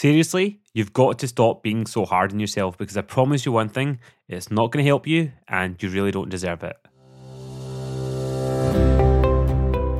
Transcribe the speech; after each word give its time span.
Seriously, 0.00 0.60
you've 0.72 0.92
got 0.92 1.18
to 1.18 1.26
stop 1.26 1.64
being 1.64 1.84
so 1.84 2.04
hard 2.04 2.32
on 2.32 2.38
yourself 2.38 2.78
because 2.78 2.96
I 2.96 3.00
promise 3.00 3.44
you 3.44 3.50
one 3.50 3.68
thing 3.68 3.98
it's 4.28 4.48
not 4.48 4.70
going 4.70 4.84
to 4.84 4.88
help 4.88 5.08
you 5.08 5.32
and 5.48 5.74
you 5.82 5.88
really 5.88 6.12
don't 6.12 6.28
deserve 6.28 6.62
it. 6.62 6.76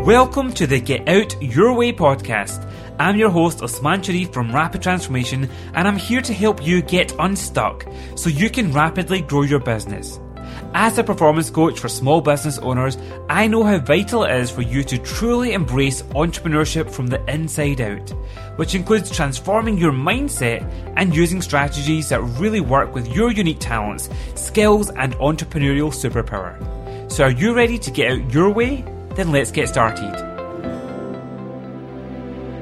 Welcome 0.06 0.52
to 0.52 0.68
the 0.68 0.80
Get 0.80 1.08
Out 1.08 1.42
Your 1.42 1.74
Way 1.74 1.92
podcast. 1.92 2.72
I'm 3.00 3.16
your 3.16 3.30
host, 3.30 3.58
Osmaan 3.58 4.04
Sharif 4.04 4.32
from 4.32 4.54
Rapid 4.54 4.82
Transformation, 4.82 5.50
and 5.74 5.88
I'm 5.88 5.96
here 5.96 6.22
to 6.22 6.32
help 6.32 6.64
you 6.64 6.80
get 6.80 7.12
unstuck 7.18 7.84
so 8.14 8.30
you 8.30 8.50
can 8.50 8.72
rapidly 8.72 9.20
grow 9.20 9.42
your 9.42 9.58
business. 9.58 10.20
As 10.74 10.98
a 10.98 11.04
performance 11.04 11.48
coach 11.50 11.80
for 11.80 11.88
small 11.88 12.20
business 12.20 12.58
owners, 12.58 12.98
I 13.28 13.46
know 13.46 13.64
how 13.64 13.78
vital 13.78 14.24
it 14.24 14.36
is 14.36 14.50
for 14.50 14.62
you 14.62 14.84
to 14.84 14.98
truly 14.98 15.52
embrace 15.52 16.02
entrepreneurship 16.02 16.90
from 16.90 17.06
the 17.06 17.24
inside 17.30 17.80
out, 17.80 18.10
which 18.56 18.74
includes 18.74 19.10
transforming 19.10 19.78
your 19.78 19.92
mindset 19.92 20.62
and 20.96 21.14
using 21.16 21.40
strategies 21.40 22.10
that 22.10 22.20
really 22.20 22.60
work 22.60 22.94
with 22.94 23.08
your 23.08 23.32
unique 23.32 23.60
talents, 23.60 24.10
skills, 24.34 24.90
and 24.90 25.14
entrepreneurial 25.14 25.90
superpower. 25.90 26.58
So, 27.10 27.24
are 27.24 27.30
you 27.30 27.54
ready 27.54 27.78
to 27.78 27.90
get 27.90 28.12
out 28.12 28.32
your 28.32 28.50
way? 28.50 28.84
Then 29.14 29.32
let's 29.32 29.50
get 29.50 29.68
started. 29.68 30.27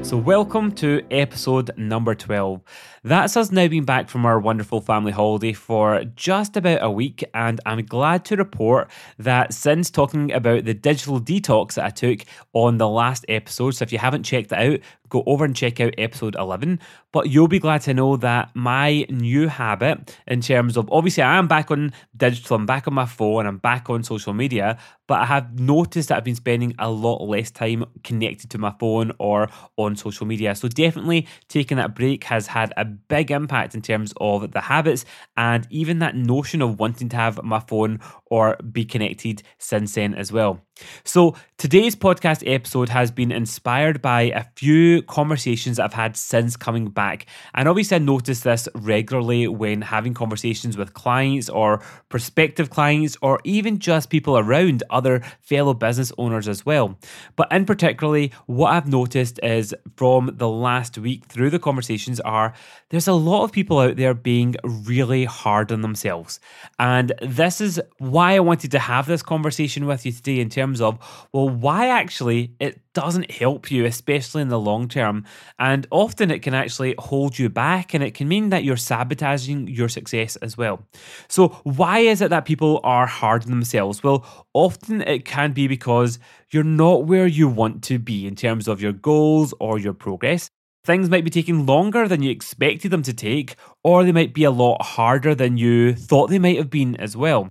So, 0.07 0.17
welcome 0.17 0.71
to 0.77 1.05
episode 1.11 1.77
number 1.77 2.15
12. 2.15 2.63
That's 3.03 3.37
us 3.37 3.51
now 3.51 3.67
being 3.67 3.85
back 3.85 4.09
from 4.09 4.25
our 4.25 4.39
wonderful 4.39 4.81
family 4.81 5.11
holiday 5.11 5.53
for 5.53 6.05
just 6.15 6.57
about 6.57 6.79
a 6.81 6.89
week, 6.89 7.25
and 7.35 7.61
I'm 7.67 7.85
glad 7.85 8.25
to 8.27 8.37
report 8.37 8.89
that 9.19 9.53
since 9.53 9.91
talking 9.91 10.31
about 10.31 10.65
the 10.65 10.75
digital 10.75 11.21
detox 11.21 11.75
that 11.75 11.87
I 11.87 11.91
took 11.91 12.21
on 12.53 12.79
the 12.79 12.89
last 12.89 13.25
episode, 13.29 13.73
so 13.73 13.83
if 13.83 13.91
you 13.91 13.99
haven't 13.99 14.23
checked 14.23 14.51
that 14.51 14.65
out, 14.65 14.79
go 15.09 15.25
over 15.27 15.45
and 15.45 15.57
check 15.57 15.81
out 15.81 15.95
episode 15.99 16.37
11. 16.37 16.79
But 17.17 17.31
you'll 17.31 17.49
be 17.49 17.59
glad 17.59 17.81
to 17.85 17.95
know 17.95 18.19
that 18.19 18.51
my 18.53 19.07
new 19.09 19.49
habit, 19.49 20.19
in 20.27 20.43
terms 20.43 20.77
of 20.77 20.87
obviously, 20.93 21.23
I 21.23 21.39
am 21.39 21.49
back 21.49 21.71
on 21.71 21.95
digital, 22.15 22.57
I'm 22.57 22.67
back 22.67 22.87
on 22.87 22.93
my 22.93 23.07
phone, 23.07 23.47
I'm 23.47 23.57
back 23.57 23.89
on 23.89 24.03
social 24.03 24.35
media, 24.35 24.77
but 25.07 25.23
I 25.23 25.25
have 25.25 25.59
noticed 25.59 26.11
that 26.11 26.19
I've 26.19 26.25
been 26.25 26.35
spending 26.35 26.75
a 26.79 26.91
lot 26.91 27.27
less 27.27 27.51
time 27.51 27.87
connected 28.05 28.51
to 28.51 28.59
my 28.59 28.75
phone 28.79 29.13
or 29.19 29.49
on 29.79 29.97
social 29.97 30.27
media. 30.27 30.55
So, 30.55 30.69
definitely 30.69 31.27
taking 31.49 31.79
that 31.79 31.95
break 31.95 32.25
has 32.25 32.49
had 32.49 32.75
a 32.77 32.85
big 32.85 33.31
impact 33.31 33.75
in 33.75 33.81
terms 33.81 34.13
of 34.21 34.53
the 34.53 34.61
habits 34.61 35.07
and 35.39 35.67
even 35.71 36.01
that 36.01 36.17
notion 36.17 36.61
of 36.61 36.79
wanting 36.79 37.09
to 37.09 37.17
have 37.17 37.43
my 37.43 37.61
phone 37.61 37.99
or 38.27 38.59
be 38.59 38.85
connected 38.85 39.43
since 39.57 39.95
then 39.95 40.13
as 40.13 40.33
well. 40.33 40.66
So, 41.05 41.35
today's 41.59 41.97
podcast 41.97 42.43
episode 42.47 42.91
has 42.91 43.11
been 43.11 43.33
inspired 43.33 44.03
by 44.03 44.23
a 44.23 44.45
few 44.57 45.03
conversations 45.03 45.79
I've 45.79 45.95
had 45.95 46.17
since 46.17 46.57
coming 46.57 46.89
back. 46.89 47.27
And 47.55 47.69
obviously, 47.69 47.97
I 47.97 47.99
notice 47.99 48.41
this 48.41 48.69
regularly 48.75 49.49
when 49.49 49.81
having 49.83 50.13
conversations 50.13 50.77
with 50.77 50.95
clients 50.95 51.49
or 51.49 51.83
prospective 52.09 52.71
clients, 52.71 53.17
or 53.23 53.41
even 53.45 53.79
just 53.79 54.11
people 54.11 54.37
around 54.37 54.83
other 54.91 55.21
fellow 55.41 55.73
business 55.73 56.13
owners 56.19 56.49
as 56.49 56.67
well. 56.67 56.99
But 57.37 57.51
in 57.51 57.65
particularly, 57.65 58.33
what 58.47 58.73
I've 58.73 58.89
noticed 58.89 59.41
is 59.43 59.75
from 59.97 60.33
the 60.35 60.49
last 60.49 60.99
week 60.99 61.25
through 61.27 61.51
the 61.51 61.59
conversations 61.59 62.21
are 62.21 62.53
there's 62.91 63.09
a 63.09 63.15
lot 63.15 63.45
of 63.45 63.53
people 63.53 63.79
out 63.79 63.97
there 63.97 64.15
being 64.15 64.57
really 64.63 65.25
hard 65.25 65.73
on 65.73 65.81
themselves. 65.81 66.39
And 66.79 67.13
this 67.23 67.61
is 67.61 67.81
why 67.99 68.35
I 68.37 68.41
wanted 68.41 68.71
to 68.73 68.79
have 68.79 69.07
this 69.07 69.23
conversation 69.23 69.87
with 69.87 70.05
you 70.05 70.13
today 70.13 70.41
in 70.41 70.51
terms 70.51 70.66
terms 70.67 70.81
of, 70.81 70.99
well, 71.33 71.49
why 71.49 71.89
actually 71.89 72.55
it 72.59 72.81
doesn't 72.93 73.31
help 73.31 73.71
you, 73.71 73.85
especially 73.85 74.43
in 74.43 74.49
the 74.49 74.59
long 74.59 74.89
term. 74.89 75.25
And 75.59 75.87
often 75.91 76.31
it 76.31 76.43
can 76.43 76.55
actually 76.55 76.95
hold 76.99 77.39
you 77.39 77.49
back 77.49 77.95
and 77.95 78.03
it 78.03 78.15
can 78.15 78.27
mean 78.27 78.51
that 78.51 78.65
you're 78.65 78.77
sabotaging 78.77 79.69
your 79.69 79.89
success 79.89 80.37
as 80.37 80.57
well. 80.57 80.81
So, 81.29 81.49
why 81.63 82.01
is 82.01 82.21
it 82.21 82.31
that 82.31 82.45
people 82.45 82.81
are 82.83 83.07
hard 83.07 83.45
on 83.45 83.51
themselves? 83.51 84.03
Well, 84.03 84.25
often 84.55 85.03
it 85.03 85.25
can 85.25 85.53
be 85.53 85.69
because 85.69 86.19
you're 86.51 86.65
not 86.65 87.05
where 87.05 87.27
you 87.27 87.49
want 87.49 87.85
to 87.85 87.99
be 87.99 88.27
in 88.27 88.35
terms 88.35 88.69
of 88.69 88.81
your 88.81 88.93
goals 88.93 89.55
or 89.61 89.79
your 89.79 89.95
progress. 89.95 90.51
Things 90.85 91.11
might 91.11 91.25
be 91.25 91.31
taking 91.31 91.67
longer 91.67 92.07
than 92.07 92.23
you 92.23 92.31
expected 92.31 92.93
them 92.93 93.03
to 93.03 93.13
take, 93.13 93.57
or 93.83 94.05
they 94.05 94.13
might 94.13 94.33
be 94.33 94.45
a 94.45 94.53
lot 94.53 94.83
harder 94.83 95.35
than 95.35 95.57
you 95.57 95.95
thought 95.95 96.31
they 96.31 96.39
might 96.39 96.59
have 96.59 96.71
been 96.71 96.95
as 96.97 97.17
well. 97.17 97.51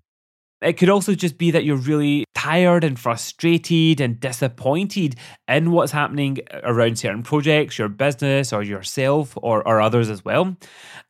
It 0.66 0.78
could 0.78 0.90
also 0.90 1.14
just 1.14 1.38
be 1.38 1.52
that 1.52 1.64
you're 1.64 1.78
really 1.78 2.26
tired 2.34 2.84
and 2.84 3.00
frustrated 3.00 4.02
and 4.02 4.20
disappointed 4.20 5.16
in 5.48 5.72
what's 5.72 5.92
happening 5.92 6.40
around 6.64 6.98
certain 6.98 7.22
projects, 7.22 7.78
your 7.78 7.88
business 7.88 8.52
or 8.52 8.64
yourself 8.64 9.38
or, 9.42 9.66
or 9.68 9.80
others 9.80 10.10
as 10.10 10.26
well. 10.26 10.58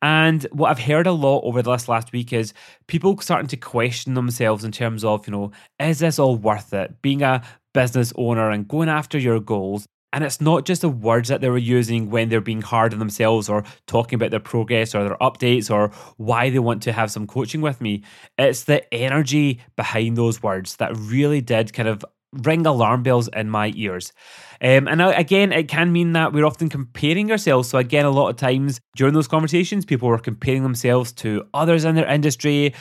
And 0.01 0.44
what 0.51 0.71
I've 0.71 0.79
heard 0.79 1.07
a 1.07 1.13
lot 1.13 1.44
over 1.45 1.61
the 1.61 1.69
last 1.69 1.88
last 1.88 2.11
week 2.11 2.33
is 2.33 2.53
people 2.88 3.17
starting 3.19 3.47
to 3.47 3.57
question 3.57 4.13
themselves 4.13 4.65
in 4.65 4.73
terms 4.73 5.05
of, 5.05 5.25
you 5.25 5.31
know, 5.31 5.51
is 5.79 5.99
this 5.99 6.19
all 6.19 6.35
worth 6.35 6.73
it? 6.73 7.01
Being 7.01 7.21
a 7.21 7.41
business 7.73 8.11
owner 8.17 8.51
and 8.51 8.67
going 8.67 8.89
after 8.89 9.17
your 9.17 9.39
goals 9.39 9.88
and 10.15 10.23
it's 10.23 10.39
not 10.39 10.63
just 10.65 10.79
the 10.79 10.87
words 10.87 11.27
that 11.27 11.41
they 11.41 11.49
were 11.49 11.57
using 11.57 12.09
when 12.09 12.29
they're 12.29 12.39
being 12.39 12.61
hard 12.61 12.93
on 12.93 12.99
themselves 12.99 13.49
or 13.49 13.65
talking 13.85 14.15
about 14.15 14.31
their 14.31 14.39
progress 14.39 14.95
or 14.95 15.03
their 15.03 15.17
updates 15.17 15.69
or 15.69 15.89
why 16.15 16.49
they 16.49 16.57
want 16.57 16.81
to 16.83 16.93
have 16.93 17.11
some 17.11 17.27
coaching 17.27 17.59
with 17.59 17.81
me. 17.81 18.01
It's 18.37 18.63
the 18.63 18.91
energy 18.93 19.59
behind 19.75 20.15
those 20.15 20.41
words 20.41 20.77
that 20.77 20.95
really 20.95 21.41
did 21.41 21.73
kind 21.73 21.89
of 21.89 22.05
ring 22.31 22.65
alarm 22.65 23.03
bells 23.03 23.27
in 23.35 23.49
my 23.49 23.73
ears. 23.75 24.13
Um, 24.61 24.87
and 24.87 25.01
again, 25.01 25.51
it 25.51 25.67
can 25.67 25.91
mean 25.91 26.13
that 26.13 26.31
we're 26.31 26.45
often 26.45 26.69
comparing 26.69 27.29
ourselves. 27.29 27.67
So, 27.69 27.77
again, 27.77 28.05
a 28.05 28.09
lot 28.09 28.29
of 28.29 28.37
times 28.37 28.79
during 28.95 29.13
those 29.13 29.27
conversations, 29.27 29.83
people 29.83 30.07
were 30.07 30.17
comparing 30.17 30.63
themselves 30.63 31.11
to 31.13 31.45
others 31.53 31.83
in 31.83 31.95
their 31.95 32.07
industry, 32.07 32.73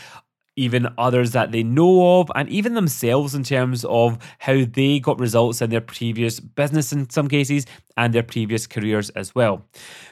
even 0.57 0.89
others 0.99 1.33
that 1.33 1.53
they 1.53 1.63
know 1.63 2.21
of, 2.21 2.31
and 2.35 2.49
even 2.49 2.75
themselves 2.75 3.35
in 3.35 3.43
terms 3.43 3.85
of 3.85 4.19
how 4.39 4.65
they 4.65 5.01
got 5.01 5.19
results 5.19 5.61
in 5.61 5.71
their 5.71 5.81
previous 5.81 6.41
business 6.41 6.93
in 6.93 7.09
some 7.11 7.29
cases 7.29 7.67
and 7.97 8.13
their 8.13 8.23
previous 8.23 8.67
careers 8.67 9.11
as 9.11 9.35
well. 9.35 9.65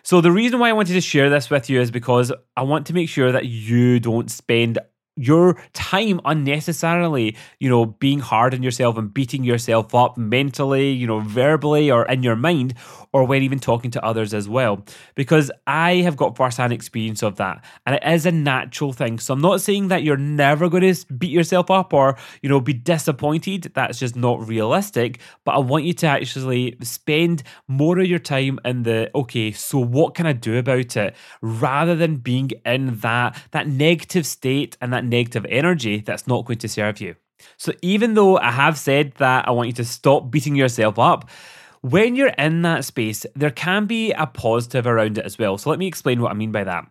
So, 0.03 0.21
the 0.21 0.33
reason 0.33 0.59
why 0.59 0.71
I 0.71 0.75
wanted 0.75 0.95
to 0.95 1.01
share 1.01 1.31
this 1.31 1.51
with 1.51 1.71
you 1.71 1.81
is 1.81 1.91
because 1.91 2.33
I 2.57 2.63
want 2.63 2.87
to 2.87 2.95
make 2.95 3.09
sure 3.09 3.33
that 3.33 3.47
you 3.47 4.01
don't 4.01 4.31
spend 4.31 4.79
your 5.23 5.57
time 5.73 6.21
unnecessarily, 6.25 7.37
you 7.61 7.69
know, 7.69 7.87
being 7.87 8.19
hard 8.19 8.55
on 8.55 8.63
yourself 8.63 8.99
and 8.99 9.15
beating 9.15 9.45
yourself 9.45 9.95
up 9.95 10.19
mentally, 10.19 10.91
you 10.91 11.07
know, 11.07 11.21
verbally 11.21 11.91
or 11.91 12.05
in 12.07 12.25
your 12.25 12.35
mind, 12.35 12.75
or 13.13 13.25
when 13.25 13.43
even 13.43 13.61
talking 13.61 13.91
to 13.91 14.05
others 14.05 14.35
as 14.35 14.49
well. 14.49 14.85
Because 15.15 15.51
I 15.67 15.97
have 15.97 16.17
got 16.17 16.37
firsthand 16.37 16.73
experience 16.73 17.23
of 17.23 17.37
that. 17.37 17.65
And 17.87 17.97
it 17.97 18.03
is 18.05 18.27
a 18.27 18.33
natural 18.33 18.93
thing. 18.93 19.19
So 19.19 19.35
I'm 19.35 19.41
not 19.41 19.61
saying 19.61 19.89
that 19.89 20.03
you're 20.03 20.17
never 20.17 20.69
going 20.69 20.93
to 20.93 21.15
beat 21.15 21.31
yourself 21.31 21.71
up 21.71 21.93
or, 21.93 22.17
you 22.43 22.49
know, 22.49 22.61
be 22.61 22.73
disappointed. 22.73 23.71
That's 23.75 23.99
just 23.99 24.17
not 24.17 24.47
realistic. 24.49 25.21
But 25.45 25.53
I 25.53 25.59
want 25.59 25.85
you 25.85 25.93
to 25.93 26.07
actually 26.07 26.77
spend 26.83 27.45
more 27.69 27.99
of 27.99 28.07
your 28.07 28.19
time 28.19 28.59
in 28.65 28.83
the, 28.83 29.11
okay, 29.15 29.53
so 29.53 29.79
what 29.79 30.15
can 30.15 30.27
I 30.27 30.33
do 30.33 30.59
about 30.59 30.97
it? 30.97 31.15
Rather 31.43 31.95
than 31.95 32.17
being 32.17 32.51
in 32.65 32.97
that, 32.99 33.41
that 33.53 33.69
negative 33.69 34.27
state 34.27 34.77
and 34.81 34.93
that 34.93 35.12
negative 35.13 35.47
energy 35.49 36.01
that's 36.01 36.27
not 36.27 36.45
going 36.45 36.59
to 36.59 36.69
serve 36.69 37.01
you. 37.01 37.15
So, 37.57 37.73
even 37.83 38.15
though 38.15 38.39
I 38.39 38.51
have 38.51 38.79
said 38.79 39.13
that 39.19 39.47
I 39.49 39.51
want 39.53 39.69
you 39.69 39.73
to 39.75 39.85
stop 39.85 40.31
beating 40.31 40.57
yourself 40.57 40.99
up, 40.99 41.29
when 41.83 42.15
you're 42.15 42.29
in 42.29 42.63
that 42.63 42.85
space, 42.85 43.27
there 43.35 43.51
can 43.51 43.87
be 43.87 44.13
a 44.13 44.25
positive 44.25 44.87
around 44.87 45.19
it 45.19 45.25
as 45.25 45.37
well. 45.37 45.59
So 45.59 45.69
let 45.69 45.81
me 45.81 45.89
explain 45.89 46.23
what 46.23 46.31
I 46.31 46.35
mean 46.35 46.53
by 46.53 46.63
that. 46.63 46.87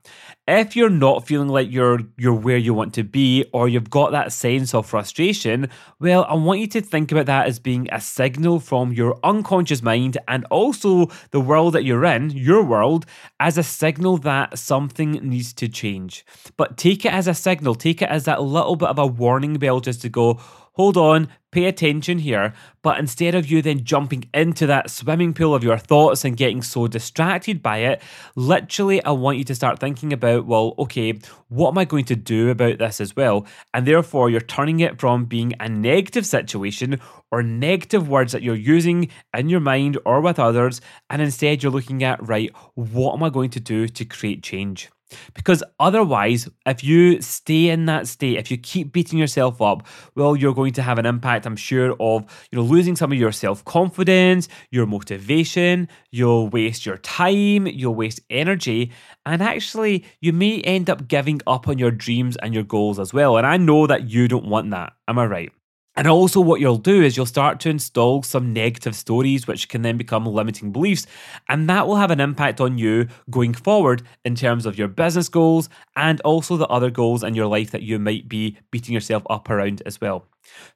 If 0.49 0.75
you're 0.75 0.89
not 0.89 1.25
feeling 1.25 1.47
like 1.47 1.71
you're 1.71 2.01
you're 2.17 2.33
where 2.33 2.57
you 2.57 2.73
want 2.73 2.93
to 2.95 3.03
be 3.03 3.45
or 3.53 3.69
you've 3.69 3.89
got 3.89 4.11
that 4.11 4.33
sense 4.33 4.73
of 4.73 4.85
frustration, 4.85 5.69
well, 6.01 6.25
I 6.25 6.33
want 6.33 6.59
you 6.59 6.67
to 6.67 6.81
think 6.81 7.13
about 7.13 7.27
that 7.27 7.47
as 7.47 7.57
being 7.57 7.87
a 7.89 8.01
signal 8.01 8.59
from 8.59 8.91
your 8.91 9.17
unconscious 9.23 9.81
mind 9.81 10.17
and 10.27 10.43
also 10.51 11.09
the 11.29 11.39
world 11.39 11.73
that 11.73 11.85
you're 11.85 12.03
in, 12.03 12.29
your 12.31 12.61
world, 12.61 13.05
as 13.39 13.57
a 13.57 13.63
signal 13.63 14.17
that 14.17 14.59
something 14.59 15.13
needs 15.13 15.53
to 15.53 15.69
change. 15.69 16.25
But 16.57 16.75
take 16.75 17.05
it 17.05 17.13
as 17.13 17.29
a 17.29 17.33
signal, 17.33 17.75
take 17.75 18.01
it 18.01 18.09
as 18.09 18.25
that 18.25 18.41
little 18.41 18.75
bit 18.75 18.89
of 18.89 18.99
a 18.99 19.07
warning 19.07 19.53
bell 19.53 19.79
just 19.79 20.01
to 20.01 20.09
go, 20.09 20.33
hold 20.73 20.97
on, 20.97 21.29
pay 21.51 21.65
attention 21.65 22.19
here. 22.19 22.53
But 22.81 22.97
instead 22.97 23.35
of 23.35 23.49
you 23.49 23.61
then 23.61 23.83
jumping 23.83 24.29
into 24.33 24.65
that 24.67 24.89
swimming 24.89 25.33
pool 25.33 25.53
of 25.53 25.63
your 25.63 25.77
thoughts 25.77 26.25
and 26.25 26.35
getting 26.35 26.61
so 26.61 26.87
distracted 26.87 27.61
by 27.61 27.79
it, 27.79 28.01
literally, 28.35 29.03
I 29.03 29.11
want 29.11 29.37
you 29.37 29.43
to 29.43 29.55
start 29.55 29.79
thinking 29.79 30.13
about, 30.13 30.45
well, 30.45 30.73
okay, 30.79 31.19
what 31.49 31.69
am 31.69 31.77
I 31.77 31.85
going 31.85 32.05
to 32.05 32.15
do 32.15 32.49
about 32.49 32.79
this 32.79 33.01
as 33.01 33.15
well? 33.15 33.45
And 33.73 33.85
therefore, 33.85 34.29
you're 34.29 34.41
turning 34.41 34.79
it 34.79 34.99
from 34.99 35.25
being 35.25 35.53
a 35.59 35.69
negative 35.69 36.25
situation 36.25 36.99
or 37.31 37.43
negative 37.43 38.07
words 38.07 38.31
that 38.31 38.41
you're 38.41 38.55
using 38.55 39.09
in 39.37 39.49
your 39.49 39.59
mind 39.59 39.97
or 40.05 40.21
with 40.21 40.39
others. 40.39 40.81
And 41.09 41.21
instead, 41.21 41.61
you're 41.61 41.71
looking 41.71 42.03
at, 42.03 42.25
right, 42.25 42.51
what 42.75 43.13
am 43.13 43.23
I 43.23 43.29
going 43.29 43.51
to 43.51 43.59
do 43.59 43.87
to 43.87 44.05
create 44.05 44.41
change? 44.43 44.89
Because 45.33 45.63
otherwise, 45.79 46.49
if 46.65 46.83
you 46.83 47.21
stay 47.21 47.69
in 47.69 47.85
that 47.85 48.07
state, 48.07 48.37
if 48.37 48.51
you 48.51 48.57
keep 48.57 48.91
beating 48.91 49.19
yourself 49.19 49.61
up, 49.61 49.87
well, 50.15 50.35
you're 50.35 50.53
going 50.53 50.73
to 50.73 50.81
have 50.81 50.97
an 50.97 51.05
impact, 51.05 51.45
I'm 51.45 51.55
sure, 51.55 51.95
of 51.99 52.25
you 52.51 52.57
know 52.57 52.63
losing 52.63 52.95
some 52.95 53.11
of 53.11 53.17
your 53.17 53.31
self 53.31 53.63
confidence, 53.65 54.47
your 54.71 54.85
motivation, 54.85 55.87
you'll 56.11 56.49
waste 56.49 56.85
your 56.85 56.97
time, 56.97 57.67
you'll 57.67 57.95
waste 57.95 58.19
energy, 58.29 58.91
and 59.25 59.41
actually, 59.41 60.05
you 60.19 60.33
may 60.33 60.61
end 60.61 60.89
up 60.89 61.07
giving 61.07 61.41
up 61.47 61.67
on 61.67 61.77
your 61.77 61.91
dreams 61.91 62.37
and 62.37 62.53
your 62.53 62.63
goals 62.63 62.99
as 62.99 63.13
well. 63.13 63.37
And 63.37 63.45
I 63.45 63.57
know 63.57 63.87
that 63.87 64.09
you 64.09 64.27
don't 64.27 64.45
want 64.45 64.71
that. 64.71 64.93
Am 65.07 65.19
I 65.19 65.25
right? 65.25 65.51
And 65.97 66.07
also, 66.07 66.39
what 66.39 66.61
you'll 66.61 66.77
do 66.77 67.01
is 67.01 67.17
you'll 67.17 67.25
start 67.25 67.59
to 67.61 67.69
install 67.69 68.23
some 68.23 68.53
negative 68.53 68.95
stories, 68.95 69.45
which 69.45 69.67
can 69.67 69.81
then 69.81 69.97
become 69.97 70.25
limiting 70.25 70.71
beliefs. 70.71 71.05
And 71.49 71.69
that 71.69 71.85
will 71.85 71.97
have 71.97 72.11
an 72.11 72.21
impact 72.21 72.61
on 72.61 72.77
you 72.77 73.07
going 73.29 73.53
forward 73.53 74.01
in 74.23 74.35
terms 74.35 74.65
of 74.65 74.77
your 74.77 74.87
business 74.87 75.27
goals 75.27 75.67
and 75.97 76.21
also 76.21 76.55
the 76.55 76.67
other 76.67 76.89
goals 76.89 77.23
in 77.23 77.35
your 77.35 77.47
life 77.47 77.71
that 77.71 77.81
you 77.81 77.99
might 77.99 78.29
be 78.29 78.57
beating 78.71 78.93
yourself 78.93 79.23
up 79.29 79.49
around 79.49 79.81
as 79.85 79.99
well. 79.99 80.25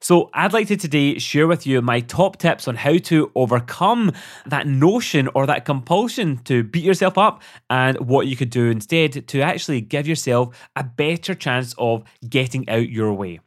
So, 0.00 0.28
I'd 0.34 0.52
like 0.52 0.68
to 0.68 0.76
today 0.76 1.18
share 1.18 1.46
with 1.46 1.66
you 1.66 1.80
my 1.80 2.00
top 2.00 2.36
tips 2.36 2.68
on 2.68 2.76
how 2.76 2.98
to 2.98 3.32
overcome 3.34 4.12
that 4.44 4.66
notion 4.66 5.30
or 5.34 5.46
that 5.46 5.64
compulsion 5.64 6.38
to 6.44 6.62
beat 6.62 6.84
yourself 6.84 7.16
up 7.16 7.42
and 7.70 7.96
what 8.06 8.26
you 8.26 8.36
could 8.36 8.50
do 8.50 8.66
instead 8.68 9.26
to 9.28 9.40
actually 9.40 9.80
give 9.80 10.06
yourself 10.06 10.68
a 10.76 10.84
better 10.84 11.34
chance 11.34 11.74
of 11.78 12.04
getting 12.28 12.68
out 12.68 12.90
your 12.90 13.14
way. 13.14 13.40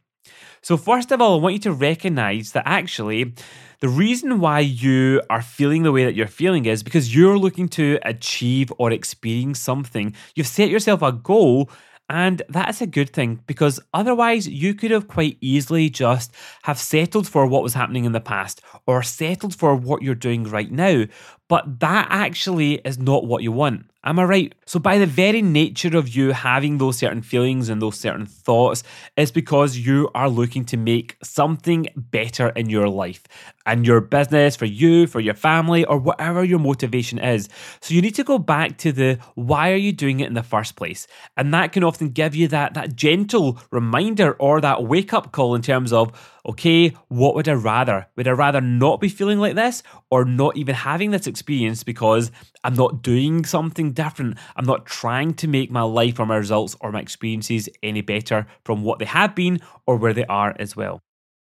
So, 0.62 0.76
first 0.76 1.10
of 1.10 1.20
all, 1.20 1.38
I 1.38 1.42
want 1.42 1.54
you 1.54 1.60
to 1.60 1.72
recognize 1.72 2.52
that 2.52 2.64
actually 2.66 3.32
the 3.80 3.88
reason 3.88 4.40
why 4.40 4.60
you 4.60 5.22
are 5.30 5.40
feeling 5.40 5.82
the 5.84 5.92
way 5.92 6.04
that 6.04 6.14
you're 6.14 6.26
feeling 6.26 6.66
is 6.66 6.82
because 6.82 7.14
you're 7.14 7.38
looking 7.38 7.68
to 7.70 7.98
achieve 8.02 8.70
or 8.76 8.92
experience 8.92 9.58
something. 9.58 10.14
You've 10.34 10.46
set 10.46 10.68
yourself 10.68 11.00
a 11.00 11.12
goal 11.12 11.70
and 12.10 12.42
that's 12.48 12.82
a 12.82 12.86
good 12.86 13.10
thing 13.10 13.40
because 13.46 13.80
otherwise 13.94 14.46
you 14.48 14.74
could 14.74 14.90
have 14.90 15.08
quite 15.08 15.38
easily 15.40 15.88
just 15.88 16.34
have 16.64 16.78
settled 16.78 17.26
for 17.26 17.46
what 17.46 17.62
was 17.62 17.72
happening 17.72 18.04
in 18.04 18.12
the 18.12 18.20
past 18.20 18.60
or 18.86 19.02
settled 19.02 19.54
for 19.54 19.74
what 19.76 20.02
you're 20.02 20.14
doing 20.14 20.44
right 20.44 20.70
now. 20.70 21.04
But 21.50 21.80
that 21.80 22.06
actually 22.10 22.74
is 22.74 23.00
not 23.00 23.26
what 23.26 23.42
you 23.42 23.50
want. 23.50 23.86
Am 24.02 24.18
I 24.18 24.24
right? 24.24 24.54
So, 24.64 24.78
by 24.78 24.96
the 24.96 25.04
very 25.04 25.42
nature 25.42 25.94
of 25.98 26.08
you 26.08 26.30
having 26.30 26.78
those 26.78 26.96
certain 26.96 27.20
feelings 27.20 27.68
and 27.68 27.82
those 27.82 27.98
certain 27.98 28.24
thoughts, 28.24 28.82
it's 29.14 29.30
because 29.30 29.76
you 29.76 30.08
are 30.14 30.30
looking 30.30 30.64
to 30.66 30.78
make 30.78 31.18
something 31.22 31.88
better 31.96 32.48
in 32.50 32.70
your 32.70 32.88
life 32.88 33.24
and 33.66 33.86
your 33.86 34.00
business, 34.00 34.56
for 34.56 34.64
you, 34.64 35.06
for 35.06 35.20
your 35.20 35.34
family, 35.34 35.84
or 35.84 35.98
whatever 35.98 36.42
your 36.42 36.58
motivation 36.58 37.18
is. 37.18 37.50
So, 37.82 37.92
you 37.92 38.00
need 38.00 38.14
to 38.14 38.24
go 38.24 38.38
back 38.38 38.78
to 38.78 38.92
the 38.92 39.18
why 39.34 39.72
are 39.72 39.76
you 39.76 39.92
doing 39.92 40.20
it 40.20 40.28
in 40.28 40.34
the 40.34 40.42
first 40.42 40.76
place? 40.76 41.06
And 41.36 41.52
that 41.52 41.72
can 41.72 41.84
often 41.84 42.08
give 42.08 42.34
you 42.34 42.48
that, 42.48 42.72
that 42.72 42.96
gentle 42.96 43.60
reminder 43.70 44.32
or 44.34 44.62
that 44.62 44.84
wake 44.84 45.12
up 45.12 45.32
call 45.32 45.54
in 45.54 45.60
terms 45.60 45.92
of, 45.92 46.40
okay, 46.46 46.96
what 47.08 47.34
would 47.34 47.50
I 47.50 47.52
rather? 47.52 48.06
Would 48.16 48.28
I 48.28 48.30
rather 48.30 48.62
not 48.62 48.98
be 48.98 49.10
feeling 49.10 49.40
like 49.40 49.56
this 49.56 49.82
or 50.10 50.24
not 50.24 50.56
even 50.56 50.74
having 50.74 51.10
this 51.10 51.26
experience 51.26 51.39
because 51.42 52.30
I'm 52.64 52.74
not 52.74 53.02
doing 53.02 53.44
something 53.44 53.92
different? 53.92 54.38
I'm 54.56 54.64
not 54.64 54.86
trying 54.86 55.34
to 55.34 55.48
make 55.48 55.70
my 55.70 55.82
life 55.82 56.18
or 56.18 56.26
my 56.26 56.36
results 56.36 56.76
or 56.80 56.92
my 56.92 57.00
experiences 57.00 57.68
any 57.82 58.00
better 58.00 58.46
from 58.64 58.82
what 58.82 58.98
they 58.98 59.04
have 59.06 59.34
been 59.34 59.60
or 59.86 59.96
where 59.96 60.12
they 60.12 60.26
are 60.26 60.54
as 60.58 60.76
well. 60.76 61.00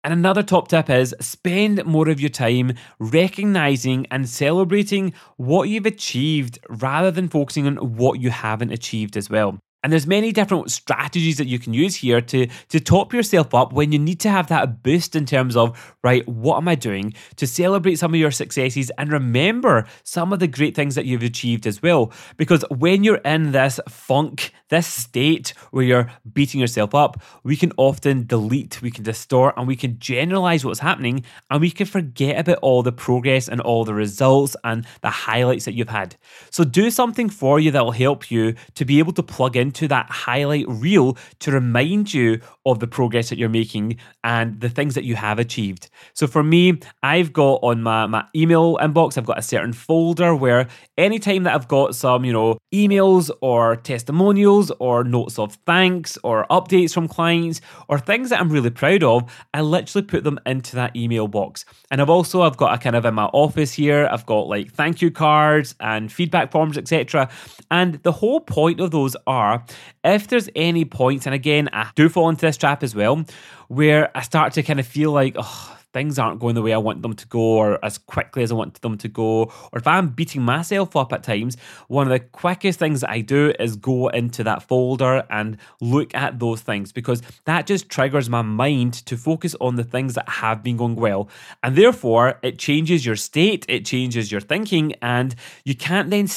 And 0.03 0.11
another 0.11 0.43
top 0.43 0.67
tip 0.67 0.89
is 0.89 1.15
spend 1.21 1.85
more 1.85 2.09
of 2.09 2.19
your 2.19 2.29
time 2.29 2.73
recognizing 2.99 4.05
and 4.11 4.27
celebrating 4.27 5.13
what 5.37 5.69
you've 5.69 5.85
achieved 5.85 6.59
rather 6.69 7.09
than 7.09 7.29
focusing 7.29 7.67
on 7.67 7.77
what 7.95 8.19
you 8.19 8.29
haven't 8.29 8.71
achieved 8.71 9.15
as 9.15 9.29
well. 9.29 9.59
And 9.83 9.91
there's 9.91 10.07
many 10.07 10.31
different 10.31 10.71
strategies 10.71 11.37
that 11.37 11.47
you 11.47 11.59
can 11.59 11.73
use 11.73 11.95
here 11.95 12.21
to, 12.21 12.47
to 12.69 12.79
top 12.79 13.13
yourself 13.13 13.53
up 13.53 13.73
when 13.73 13.91
you 13.91 13.99
need 13.99 14.21
to 14.21 14.29
have 14.29 14.47
that 14.47 14.81
boost 14.81 15.13
in 15.15 15.25
terms 15.25 15.57
of, 15.57 15.95
right, 16.03 16.25
what 16.27 16.57
am 16.57 16.69
I 16.69 16.75
doing 16.75 17.13
to 17.35 17.45
celebrate 17.45 17.95
some 17.95 18.13
of 18.13 18.19
your 18.19 18.31
successes 18.31 18.91
and 18.97 19.11
remember 19.11 19.85
some 20.03 20.31
of 20.31 20.39
the 20.39 20.47
great 20.47 20.73
things 20.73 20.95
that 20.95 21.05
you've 21.05 21.21
achieved 21.21 21.67
as 21.67 21.81
well. 21.81 22.13
Because 22.37 22.63
when 22.69 23.03
you're 23.03 23.17
in 23.17 23.51
this 23.51 23.79
funk, 23.89 24.53
this 24.69 24.87
state 24.87 25.53
where 25.71 25.83
you're 25.83 26.11
beating 26.31 26.61
yourself 26.61 26.95
up, 26.95 27.21
we 27.43 27.57
can 27.57 27.73
often 27.75 28.25
delete, 28.25 28.81
we 28.81 28.89
can 28.89 29.03
distort, 29.03 29.53
and 29.57 29.67
we 29.67 29.75
can 29.75 29.99
generalize 29.99 30.63
what's 30.63 30.79
happening, 30.79 31.25
and 31.49 31.59
we 31.59 31.69
can 31.69 31.85
forget 31.85 32.39
about 32.39 32.59
all 32.61 32.83
the 32.83 32.91
progress 32.91 33.49
and 33.49 33.59
all 33.59 33.83
the 33.83 33.93
results 33.93 34.55
and 34.63 34.85
the 35.01 35.09
highlights 35.09 35.65
that 35.65 35.73
you've 35.73 35.89
had. 35.89 36.15
So 36.51 36.63
do 36.63 36.89
something 36.89 37.29
for 37.29 37.59
you 37.59 37.71
that 37.71 37.83
will 37.83 37.91
help 37.91 38.31
you 38.31 38.55
to 38.75 38.85
be 38.85 38.99
able 38.99 39.13
to 39.13 39.23
plug 39.23 39.57
in 39.57 39.72
into 39.73 39.87
that 39.87 40.07
highlight 40.11 40.65
reel 40.67 41.17
to 41.39 41.51
remind 41.51 42.13
you 42.13 42.39
of 42.63 42.79
the 42.79 42.85
progress 42.85 43.29
that 43.29 43.39
you're 43.39 43.49
making 43.49 43.97
and 44.23 44.61
the 44.61 44.69
things 44.69 44.93
that 44.93 45.03
you 45.03 45.15
have 45.15 45.39
achieved. 45.39 45.89
So 46.13 46.27
for 46.27 46.43
me, 46.43 46.79
I've 47.01 47.33
got 47.33 47.59
on 47.63 47.81
my, 47.81 48.05
my 48.05 48.23
email 48.35 48.77
inbox, 48.77 49.17
I've 49.17 49.25
got 49.25 49.39
a 49.39 49.41
certain 49.41 49.73
folder 49.73 50.35
where 50.35 50.67
anytime 50.95 51.43
that 51.43 51.55
I've 51.55 51.67
got 51.67 51.95
some, 51.95 52.23
you 52.23 52.31
know, 52.31 52.59
emails 52.71 53.31
or 53.41 53.75
testimonials 53.75 54.71
or 54.79 55.03
notes 55.03 55.39
of 55.39 55.55
thanks 55.65 56.19
or 56.23 56.45
updates 56.51 56.93
from 56.93 57.07
clients 57.07 57.59
or 57.89 57.97
things 57.97 58.29
that 58.29 58.39
I'm 58.39 58.51
really 58.51 58.69
proud 58.69 59.01
of, 59.01 59.23
I 59.55 59.61
literally 59.61 60.05
put 60.05 60.23
them 60.23 60.39
into 60.45 60.75
that 60.75 60.95
email 60.95 61.27
box. 61.27 61.65
And 61.89 61.99
I've 61.99 62.11
also 62.11 62.43
I've 62.43 62.57
got 62.57 62.75
a 62.75 62.77
kind 62.77 62.95
of 62.95 63.05
in 63.05 63.15
my 63.15 63.25
office 63.25 63.73
here, 63.73 64.07
I've 64.11 64.25
got 64.27 64.47
like 64.47 64.71
thank 64.71 65.01
you 65.01 65.09
cards 65.09 65.73
and 65.79 66.11
feedback 66.11 66.51
forms, 66.51 66.77
etc. 66.77 67.29
And 67.71 67.95
the 68.03 68.11
whole 68.11 68.39
point 68.39 68.79
of 68.79 68.91
those 68.91 69.15
are 69.25 69.62
if 70.03 70.27
there's 70.27 70.49
any 70.55 70.85
points, 70.85 71.25
and 71.25 71.35
again, 71.35 71.69
I 71.73 71.89
do 71.95 72.09
fall 72.09 72.29
into 72.29 72.45
this 72.45 72.57
trap 72.57 72.83
as 72.83 72.95
well, 72.95 73.23
where 73.67 74.15
I 74.15 74.21
start 74.21 74.53
to 74.53 74.63
kind 74.63 74.79
of 74.79 74.87
feel 74.87 75.11
like, 75.11 75.35
oh, 75.37 75.77
things 75.93 76.17
aren't 76.17 76.39
going 76.39 76.55
the 76.55 76.61
way 76.61 76.73
I 76.73 76.77
want 76.77 77.01
them 77.03 77.13
to 77.13 77.27
go 77.27 77.39
or 77.39 77.85
as 77.85 77.99
quickly 77.99 78.43
as 78.43 78.51
I 78.51 78.55
want 78.55 78.81
them 78.81 78.97
to 78.97 79.07
go, 79.07 79.43
or 79.43 79.79
if 79.79 79.87
I'm 79.87 80.09
beating 80.09 80.41
myself 80.41 80.95
up 80.95 81.13
at 81.13 81.23
times, 81.23 81.55
one 81.87 82.07
of 82.07 82.11
the 82.11 82.19
quickest 82.19 82.79
things 82.79 83.01
that 83.01 83.11
I 83.11 83.21
do 83.21 83.53
is 83.59 83.75
go 83.75 84.07
into 84.09 84.43
that 84.43 84.63
folder 84.63 85.23
and 85.29 85.57
look 85.79 86.13
at 86.15 86.39
those 86.39 86.61
things 86.61 86.91
because 86.91 87.21
that 87.45 87.67
just 87.67 87.89
triggers 87.89 88.29
my 88.29 88.41
mind 88.41 88.93
to 89.05 89.15
focus 89.15 89.55
on 89.61 89.75
the 89.75 89.83
things 89.83 90.15
that 90.15 90.27
have 90.27 90.63
been 90.63 90.77
going 90.77 90.95
well. 90.95 91.29
And 91.61 91.75
therefore, 91.75 92.39
it 92.41 92.57
changes 92.57 93.05
your 93.05 93.15
state, 93.15 93.65
it 93.69 93.85
changes 93.85 94.31
your 94.31 94.41
thinking, 94.41 94.95
and 95.01 95.35
you 95.63 95.75
can't 95.75 96.09
then 96.09 96.27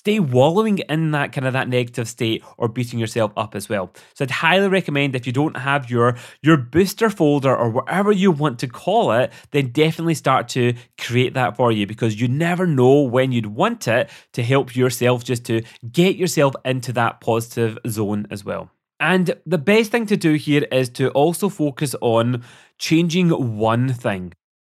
stay 0.00 0.18
wallowing 0.18 0.78
in 0.78 1.10
that 1.10 1.30
kind 1.30 1.46
of 1.46 1.52
that 1.52 1.68
negative 1.68 2.08
state 2.08 2.42
or 2.56 2.68
beating 2.68 2.98
yourself 2.98 3.30
up 3.36 3.54
as 3.54 3.68
well. 3.68 3.92
So 4.14 4.24
I'd 4.24 4.30
highly 4.30 4.68
recommend 4.68 5.14
if 5.14 5.26
you 5.26 5.32
don't 5.32 5.58
have 5.58 5.90
your 5.90 6.16
your 6.42 6.56
booster 6.56 7.10
folder 7.10 7.54
or 7.54 7.68
whatever 7.68 8.10
you 8.10 8.30
want 8.30 8.58
to 8.60 8.66
call 8.66 9.12
it, 9.12 9.30
then 9.50 9.72
definitely 9.72 10.14
start 10.14 10.48
to 10.56 10.72
create 10.98 11.34
that 11.34 11.54
for 11.54 11.70
you 11.70 11.86
because 11.86 12.18
you 12.18 12.28
never 12.28 12.66
know 12.66 13.02
when 13.02 13.30
you'd 13.30 13.54
want 13.62 13.86
it 13.88 14.08
to 14.32 14.42
help 14.42 14.74
yourself 14.74 15.22
just 15.22 15.44
to 15.44 15.62
get 15.92 16.16
yourself 16.16 16.54
into 16.64 16.94
that 16.94 17.20
positive 17.20 17.76
zone 17.86 18.26
as 18.30 18.42
well. 18.42 18.70
And 19.00 19.34
the 19.44 19.58
best 19.58 19.90
thing 19.90 20.06
to 20.06 20.16
do 20.16 20.32
here 20.34 20.66
is 20.72 20.88
to 20.90 21.10
also 21.10 21.50
focus 21.50 21.94
on 22.00 22.42
changing 22.78 23.28
one 23.58 23.92
thing. 23.92 24.32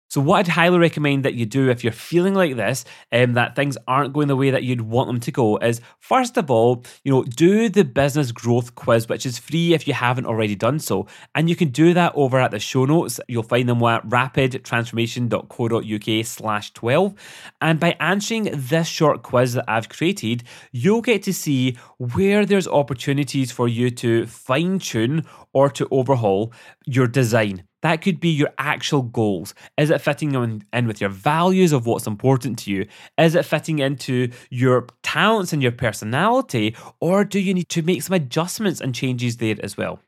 So, 0.09 0.21
what 0.21 0.39
I'd 0.39 0.47
highly 0.47 0.79
recommend 0.79 1.25
that 1.25 1.33
you 1.33 1.45
do 1.45 1.69
if 1.69 1.83
you're 1.83 1.91
feeling 1.91 2.33
like 2.33 2.55
this, 2.55 2.85
um, 3.11 3.33
that 3.33 3.57
things 3.57 3.77
aren't 3.87 4.13
going 4.13 4.29
the 4.29 4.37
way 4.37 4.51
that 4.51 4.63
you'd 4.63 4.79
want 4.81 5.07
them 5.07 5.19
to 5.19 5.31
go, 5.31 5.57
is 5.57 5.81
first 5.99 6.37
of 6.37 6.49
all, 6.49 6.85
you 7.03 7.11
know, 7.11 7.23
do 7.23 7.67
the 7.67 7.83
business 7.83 8.31
growth 8.31 8.73
quiz, 8.75 9.09
which 9.09 9.25
is 9.25 9.37
free 9.37 9.73
if 9.73 9.85
you 9.85 9.93
haven't 9.93 10.25
already 10.25 10.55
done 10.55 10.79
so. 10.79 11.07
And 11.35 11.49
you 11.49 11.57
can 11.57 11.67
do 11.69 11.93
that 11.93 12.13
over 12.15 12.39
at 12.39 12.51
the 12.51 12.59
show 12.59 12.85
notes. 12.85 13.19
You'll 13.27 13.43
find 13.43 13.67
them 13.67 13.83
at 13.83 14.07
rapidtransformation.co.uk 14.07 16.25
slash 16.25 16.71
12. 16.71 17.13
And 17.59 17.77
by 17.79 17.97
answering 17.99 18.49
this 18.53 18.87
short 18.87 19.23
quiz 19.23 19.55
that 19.55 19.65
I've 19.67 19.89
created, 19.89 20.43
you'll 20.71 21.01
get 21.01 21.23
to 21.23 21.33
see 21.33 21.75
where 21.97 22.45
there's 22.45 22.67
opportunities 22.67 23.51
for 23.51 23.67
you 23.67 23.89
to 23.91 24.25
fine 24.25 24.79
tune 24.79 25.25
or 25.51 25.69
to 25.71 25.85
overhaul 25.91 26.53
your 26.85 27.07
design. 27.07 27.66
That 27.81 28.01
could 28.01 28.19
be 28.19 28.29
your 28.29 28.49
actual 28.57 29.03
goals. 29.03 29.53
Is 29.77 29.89
it 29.89 30.01
fitting 30.01 30.33
in 30.73 30.87
with 30.87 30.99
your 30.99 31.09
values 31.09 31.71
of 31.71 31.85
what's 31.85 32.07
important 32.07 32.59
to 32.59 32.71
you? 32.71 32.87
Is 33.17 33.35
it 33.35 33.45
fitting 33.45 33.79
into 33.79 34.31
your 34.49 34.87
talents 35.03 35.53
and 35.53 35.61
your 35.61 35.71
personality? 35.71 36.75
Or 36.99 37.23
do 37.23 37.39
you 37.39 37.53
need 37.53 37.69
to 37.69 37.83
make 37.83 38.01
some 38.01 38.15
adjustments 38.15 38.81
and 38.81 38.95
changes 38.95 39.37
there 39.37 39.57
as 39.61 39.77
well? 39.77 39.99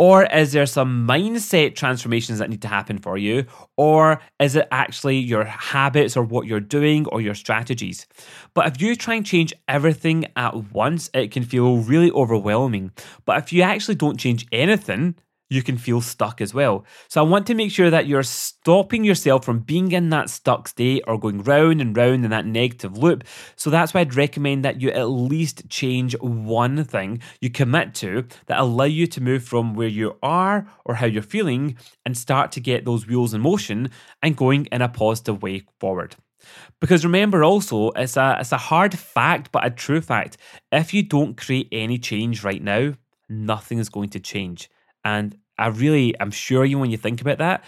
Or 0.00 0.26
is 0.26 0.52
there 0.52 0.66
some 0.66 1.08
mindset 1.08 1.74
transformations 1.74 2.38
that 2.38 2.48
need 2.48 2.62
to 2.62 2.68
happen 2.68 2.98
for 2.98 3.18
you? 3.18 3.46
Or 3.76 4.20
is 4.38 4.54
it 4.54 4.68
actually 4.70 5.18
your 5.18 5.44
habits 5.44 6.16
or 6.16 6.22
what 6.22 6.46
you're 6.46 6.60
doing 6.60 7.06
or 7.06 7.20
your 7.20 7.34
strategies? 7.34 8.06
But 8.54 8.68
if 8.68 8.80
you 8.80 8.94
try 8.94 9.14
and 9.14 9.26
change 9.26 9.52
everything 9.66 10.26
at 10.36 10.72
once, 10.72 11.10
it 11.14 11.32
can 11.32 11.42
feel 11.42 11.78
really 11.78 12.12
overwhelming. 12.12 12.92
But 13.24 13.38
if 13.38 13.52
you 13.52 13.62
actually 13.62 13.96
don't 13.96 14.20
change 14.20 14.46
anything, 14.52 15.16
you 15.50 15.62
can 15.62 15.78
feel 15.78 16.00
stuck 16.00 16.40
as 16.40 16.52
well. 16.52 16.84
So 17.08 17.20
I 17.20 17.28
want 17.28 17.46
to 17.46 17.54
make 17.54 17.70
sure 17.70 17.90
that 17.90 18.06
you're 18.06 18.22
stopping 18.22 19.04
yourself 19.04 19.44
from 19.44 19.60
being 19.60 19.92
in 19.92 20.10
that 20.10 20.30
stuck 20.30 20.68
state 20.68 21.02
or 21.06 21.18
going 21.18 21.42
round 21.42 21.80
and 21.80 21.96
round 21.96 22.24
in 22.24 22.30
that 22.30 22.46
negative 22.46 22.98
loop. 22.98 23.24
So 23.56 23.70
that's 23.70 23.94
why 23.94 24.00
I'd 24.00 24.14
recommend 24.14 24.64
that 24.64 24.80
you 24.80 24.90
at 24.90 25.04
least 25.04 25.68
change 25.68 26.14
one 26.20 26.84
thing 26.84 27.20
you 27.40 27.50
commit 27.50 27.94
to 27.96 28.26
that 28.46 28.60
allow 28.60 28.84
you 28.84 29.06
to 29.06 29.22
move 29.22 29.42
from 29.42 29.74
where 29.74 29.88
you 29.88 30.16
are 30.22 30.68
or 30.84 30.96
how 30.96 31.06
you're 31.06 31.22
feeling 31.22 31.76
and 32.04 32.16
start 32.16 32.52
to 32.52 32.60
get 32.60 32.84
those 32.84 33.06
wheels 33.06 33.34
in 33.34 33.40
motion 33.40 33.90
and 34.22 34.36
going 34.36 34.66
in 34.66 34.82
a 34.82 34.88
positive 34.88 35.42
way 35.42 35.62
forward. 35.80 36.16
Because 36.80 37.04
remember 37.04 37.42
also, 37.42 37.90
it's 37.90 38.16
a, 38.16 38.36
it's 38.40 38.52
a 38.52 38.58
hard 38.58 38.96
fact, 38.96 39.50
but 39.50 39.66
a 39.66 39.70
true 39.70 40.00
fact. 40.00 40.36
If 40.70 40.94
you 40.94 41.02
don't 41.02 41.36
create 41.36 41.68
any 41.72 41.98
change 41.98 42.44
right 42.44 42.62
now, 42.62 42.94
nothing 43.28 43.78
is 43.78 43.88
going 43.88 44.10
to 44.10 44.20
change. 44.20 44.70
And 45.08 45.38
I 45.58 45.68
really, 45.68 46.14
I'm 46.20 46.30
sure 46.30 46.64
you, 46.64 46.78
when 46.78 46.90
you 46.90 46.98
think 46.98 47.20
about 47.20 47.38
that, 47.38 47.64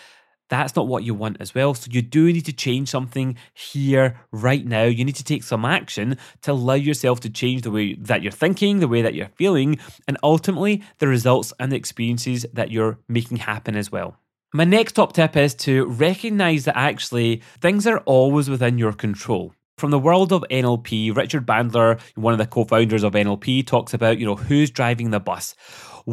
that's 0.50 0.76
not 0.76 0.88
what 0.88 1.04
you 1.04 1.14
want 1.14 1.38
as 1.40 1.54
well. 1.54 1.74
So 1.74 1.88
you 1.90 2.02
do 2.02 2.30
need 2.32 2.44
to 2.46 2.52
change 2.52 2.88
something 2.90 3.36
here 3.54 4.20
right 4.32 4.66
now. 4.66 4.84
You 4.84 5.04
need 5.04 5.16
to 5.16 5.24
take 5.24 5.44
some 5.44 5.64
action 5.64 6.18
to 6.42 6.52
allow 6.52 6.74
yourself 6.74 7.20
to 7.20 7.30
change 7.30 7.62
the 7.62 7.70
way 7.70 7.94
that 7.94 8.22
you're 8.22 8.32
thinking, 8.32 8.80
the 8.80 8.88
way 8.88 9.00
that 9.00 9.14
you're 9.14 9.36
feeling, 9.36 9.78
and 10.06 10.18
ultimately 10.22 10.82
the 10.98 11.08
results 11.08 11.52
and 11.58 11.70
the 11.70 11.76
experiences 11.76 12.44
that 12.52 12.70
you're 12.70 12.98
making 13.08 13.38
happen 13.38 13.76
as 13.76 13.90
well. 13.90 14.16
My 14.52 14.64
next 14.64 14.94
top 14.94 15.12
tip 15.12 15.36
is 15.36 15.54
to 15.66 15.86
recognize 15.86 16.64
that 16.64 16.76
actually 16.76 17.42
things 17.60 17.86
are 17.86 18.00
always 18.00 18.50
within 18.50 18.76
your 18.76 18.92
control. 18.92 19.54
From 19.78 19.92
the 19.92 19.98
world 19.98 20.32
of 20.32 20.44
NLP, 20.50 21.16
Richard 21.16 21.46
Bandler, 21.46 22.00
one 22.14 22.34
of 22.34 22.38
the 22.38 22.46
co-founders 22.46 23.04
of 23.04 23.14
NLP, 23.14 23.66
talks 23.66 23.94
about, 23.94 24.18
you 24.18 24.26
know, 24.26 24.36
who's 24.36 24.70
driving 24.70 25.10
the 25.10 25.20
bus 25.20 25.54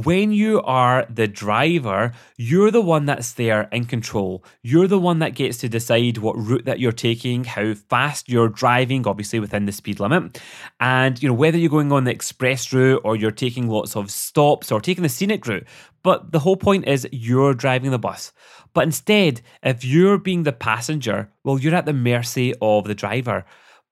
when 0.03 0.31
you 0.31 0.61
are 0.61 1.07
the 1.09 1.27
driver, 1.27 2.11
you're 2.35 2.69
the 2.69 2.81
one 2.81 3.05
that's 3.05 3.33
there 3.33 3.67
in 3.71 3.85
control. 3.85 4.43
You're 4.61 4.87
the 4.87 4.99
one 4.99 5.19
that 5.19 5.33
gets 5.33 5.57
to 5.59 5.69
decide 5.69 6.19
what 6.19 6.37
route 6.37 6.65
that 6.65 6.79
you're 6.79 6.91
taking, 6.91 7.43
how 7.43 7.73
fast 7.73 8.29
you're 8.29 8.49
driving, 8.49 9.07
obviously 9.07 9.39
within 9.39 9.65
the 9.65 9.71
speed 9.71 9.99
limit, 9.99 10.39
and 10.79 11.21
you 11.21 11.29
know 11.29 11.33
whether 11.33 11.57
you're 11.57 11.69
going 11.69 11.91
on 11.91 12.03
the 12.03 12.11
express 12.11 12.71
route 12.71 13.01
or 13.03 13.15
you're 13.15 13.31
taking 13.31 13.67
lots 13.69 13.95
of 13.95 14.11
stops 14.11 14.71
or 14.71 14.79
taking 14.79 15.01
the 15.01 15.09
scenic 15.09 15.47
route. 15.47 15.65
But 16.03 16.31
the 16.31 16.39
whole 16.39 16.57
point 16.57 16.87
is 16.87 17.07
you're 17.11 17.55
driving 17.55 17.91
the 17.91 17.97
bus. 17.97 18.31
But 18.73 18.83
instead, 18.83 19.41
if 19.63 19.83
you're 19.83 20.19
being 20.19 20.43
the 20.43 20.53
passenger, 20.53 21.31
well, 21.43 21.57
you're 21.57 21.73
at 21.73 21.85
the 21.85 21.93
mercy 21.93 22.53
of 22.61 22.85
the 22.85 22.95
driver. 22.95 23.45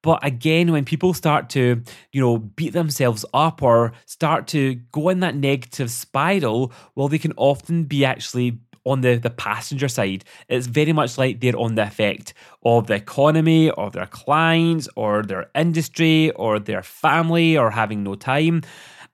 But 0.06 0.24
again, 0.24 0.72
when 0.72 0.86
people 0.86 1.16
start 1.16 1.50
to, 1.50 1.82
you 2.12 2.22
know, 2.22 2.38
beat 2.38 2.74
themselves 2.74 3.26
up 3.34 3.64
or 3.64 3.92
start 4.06 4.46
to 4.50 4.76
go 4.92 5.10
in 5.10 5.22
that 5.22 5.36
negative 5.36 5.90
spiral, 5.90 6.72
well, 6.94 7.08
they 7.08 7.18
can 7.18 7.34
often 7.38 7.86
be 7.86 8.06
actually 8.06 8.60
on 8.86 9.02
the, 9.02 9.16
the 9.16 9.32
passenger 9.32 9.88
side. 9.88 10.24
It's 10.48 10.68
very 10.68 10.94
much 10.94 11.18
like 11.18 11.40
they're 11.40 11.58
on 11.58 11.74
the 11.74 11.88
effect 11.88 12.36
of 12.64 12.86
the 12.86 12.94
economy 12.94 13.72
or 13.72 13.90
their 13.90 14.06
clients 14.06 14.88
or 14.96 15.24
their 15.24 15.48
industry 15.56 16.30
or 16.34 16.60
their 16.60 16.84
family 16.84 17.58
or 17.58 17.72
having 17.72 18.04
no 18.04 18.14
time. 18.14 18.62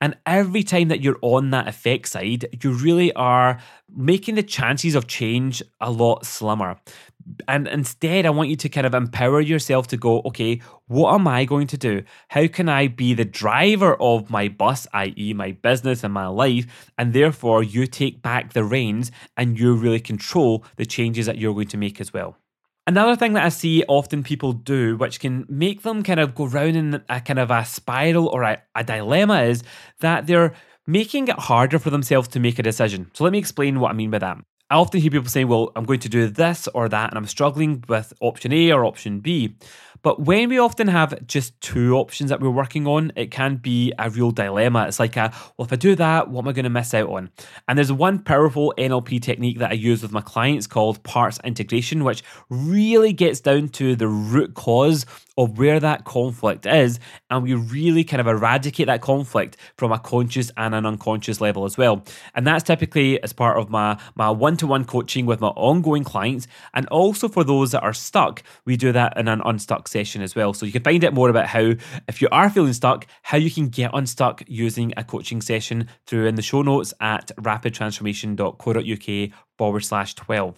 And 0.02 0.18
every 0.26 0.64
time 0.64 0.90
that 0.90 1.00
you're 1.00 1.20
on 1.22 1.52
that 1.52 1.70
effect 1.70 2.10
side, 2.10 2.48
you 2.62 2.74
really 2.74 3.14
are 3.14 3.62
making 3.96 4.36
the 4.36 4.44
chances 4.44 4.96
of 4.96 5.08
change 5.08 5.64
a 5.80 5.90
lot 5.90 6.26
slimmer 6.26 6.76
and 7.48 7.68
instead, 7.68 8.26
I 8.26 8.30
want 8.30 8.50
you 8.50 8.56
to 8.56 8.70
kind 8.70 8.88
of 8.88 8.94
empower 8.94 9.42
yourself 9.42 9.88
to 9.88 9.98
go, 9.98 10.22
okay, 10.26 10.62
what 10.88 11.14
am 11.14 11.28
I 11.28 11.46
going 11.46 11.68
to 11.68 11.78
do? 11.78 12.04
How 12.30 12.48
can 12.48 12.70
I 12.70 12.88
be 12.88 13.14
the 13.14 13.26
driver 13.26 13.96
of 14.02 14.30
my 14.30 14.48
bus, 14.48 14.88
i.e., 14.94 15.34
my 15.34 15.52
business 15.52 16.04
and 16.04 16.14
my 16.14 16.28
life? 16.28 16.92
And 16.98 17.14
therefore, 17.14 17.64
you 17.64 17.88
take 17.88 18.22
back 18.22 18.54
the 18.54 18.64
reins 18.64 19.12
and 19.38 19.60
you 19.60 19.74
really 19.74 20.00
control 20.00 20.66
the 20.78 20.86
changes 20.86 21.26
that 21.26 21.38
you're 21.38 21.54
going 21.54 21.68
to 21.68 21.78
make 21.78 22.00
as 22.02 22.14
well. 22.14 22.38
Another 22.88 23.16
thing 23.16 23.34
that 23.34 23.46
I 23.46 23.50
see 23.50 23.84
often 23.88 24.24
people 24.24 24.54
do, 24.54 24.98
which 24.98 25.20
can 25.20 25.46
make 25.48 25.84
them 25.84 26.04
kind 26.04 26.20
of 26.20 26.34
go 26.34 26.48
round 26.48 26.76
in 26.76 27.04
a 27.10 27.22
kind 27.22 27.40
of 27.40 27.52
a 27.52 27.64
spiral 27.64 28.28
or 28.28 28.44
a, 28.44 28.62
a 28.76 28.84
dilemma, 28.84 29.44
is 29.44 29.64
that 30.00 30.26
they're 30.26 30.54
making 30.88 31.28
it 31.28 31.38
harder 31.38 31.78
for 31.78 31.92
themselves 31.92 32.28
to 32.30 32.40
make 32.40 32.58
a 32.58 32.64
decision. 32.64 33.12
So 33.14 33.24
let 33.24 33.32
me 33.34 33.40
explain 33.40 33.80
what 33.80 33.92
I 33.92 33.94
mean 33.94 34.10
by 34.10 34.20
that. 34.20 34.38
I 34.72 34.76
often 34.76 35.02
hear 35.02 35.12
people 35.12 35.28
saying, 35.28 35.50
well, 35.50 35.70
I'm 35.76 35.84
going 35.84 36.00
to 36.00 36.08
do 36.08 36.28
this 36.28 36.70
or 36.74 36.88
that, 36.88 37.10
and 37.10 37.18
I'm 37.18 37.28
struggling 37.28 37.84
with 37.90 38.14
option 38.22 38.54
A 38.54 38.72
or 38.72 38.86
option 38.86 39.20
B. 39.20 39.54
But 40.02 40.22
when 40.22 40.48
we 40.48 40.60
often 40.60 40.88
have 40.88 41.28
just 41.28 41.60
two 41.60 41.96
options 41.96 42.30
that 42.30 42.40
we're 42.40 42.50
working 42.50 42.88
on, 42.88 43.12
it 43.18 43.32
can 43.32 43.58
be 43.58 43.92
a 44.00 44.10
real 44.10 44.32
dilemma. 44.32 44.88
It's 44.88 44.98
like, 44.98 45.18
a, 45.18 45.34
well, 45.58 45.66
if 45.66 45.74
I 45.74 45.76
do 45.76 45.94
that, 45.96 46.30
what 46.30 46.44
am 46.44 46.48
I 46.48 46.54
going 46.54 46.64
to 46.64 46.70
miss 46.70 46.94
out 46.94 47.10
on? 47.10 47.30
And 47.68 47.78
there's 47.78 47.92
one 47.92 48.20
powerful 48.20 48.74
NLP 48.78 49.22
technique 49.22 49.60
that 49.60 49.72
I 49.72 49.74
use 49.74 50.02
with 50.02 50.14
my 50.14 50.22
clients 50.22 50.68
called 50.68 51.04
parts 51.04 51.38
integration, 51.44 52.06
which 52.06 52.24
really 52.50 53.12
gets 53.12 53.42
down 53.42 53.68
to 53.70 53.98
the 53.98 54.08
root 54.08 54.54
cause 54.54 55.06
of 55.44 55.58
where 55.58 55.80
that 55.80 56.04
conflict 56.06 56.66
is. 56.66 57.00
And 57.30 57.44
we 57.44 57.54
really 57.54 58.04
kind 58.04 58.20
of 58.22 58.28
eradicate 58.28 58.88
that 58.88 59.02
conflict 59.02 59.58
from 59.78 59.92
a 59.92 60.00
conscious 60.00 60.52
and 60.58 60.74
an 60.76 60.86
unconscious 60.86 61.42
level 61.42 61.66
as 61.66 61.78
well. 61.78 62.04
And 62.36 62.46
that's 62.46 62.64
typically 62.64 63.22
as 63.24 63.34
part 63.34 63.58
of 63.58 63.70
my, 63.70 64.00
my 64.16 64.30
one-to-one 64.30 64.86
coaching 64.86 65.26
with 65.26 65.42
my 65.42 65.50
ongoing 65.50 66.04
clients. 66.04 66.48
And 66.74 66.88
also 66.88 67.28
for 67.28 67.44
those 67.44 67.72
that 67.72 67.84
are 67.84 67.94
stuck, 67.94 68.44
we 68.66 68.78
do 68.78 68.92
that 68.92 69.18
in 69.18 69.28
an 69.28 69.42
unstuck 69.44 69.88
session 69.88 70.22
as 70.22 70.36
well. 70.36 70.54
So 70.54 70.66
you 70.66 70.72
can 70.72 70.84
find 70.84 71.04
out 71.04 71.14
more 71.14 71.30
about 71.30 71.48
how, 71.48 71.74
if 72.08 72.22
you 72.22 72.28
are 72.32 72.50
feeling 72.50 72.74
stuck, 72.74 73.08
how 73.24 73.38
you 73.38 73.52
can 73.52 73.70
get 73.70 73.92
unstuck 73.94 74.44
using 74.48 74.94
a 74.98 75.04
coaching 75.04 75.42
session 75.42 75.88
through 76.06 76.28
in 76.28 76.36
the 76.36 76.42
show 76.42 76.62
notes 76.62 76.94
at 77.00 77.32
rapidtransformation.co.uk 77.38 79.32
forward 79.58 79.82
slash 79.82 80.16
12. 80.16 80.56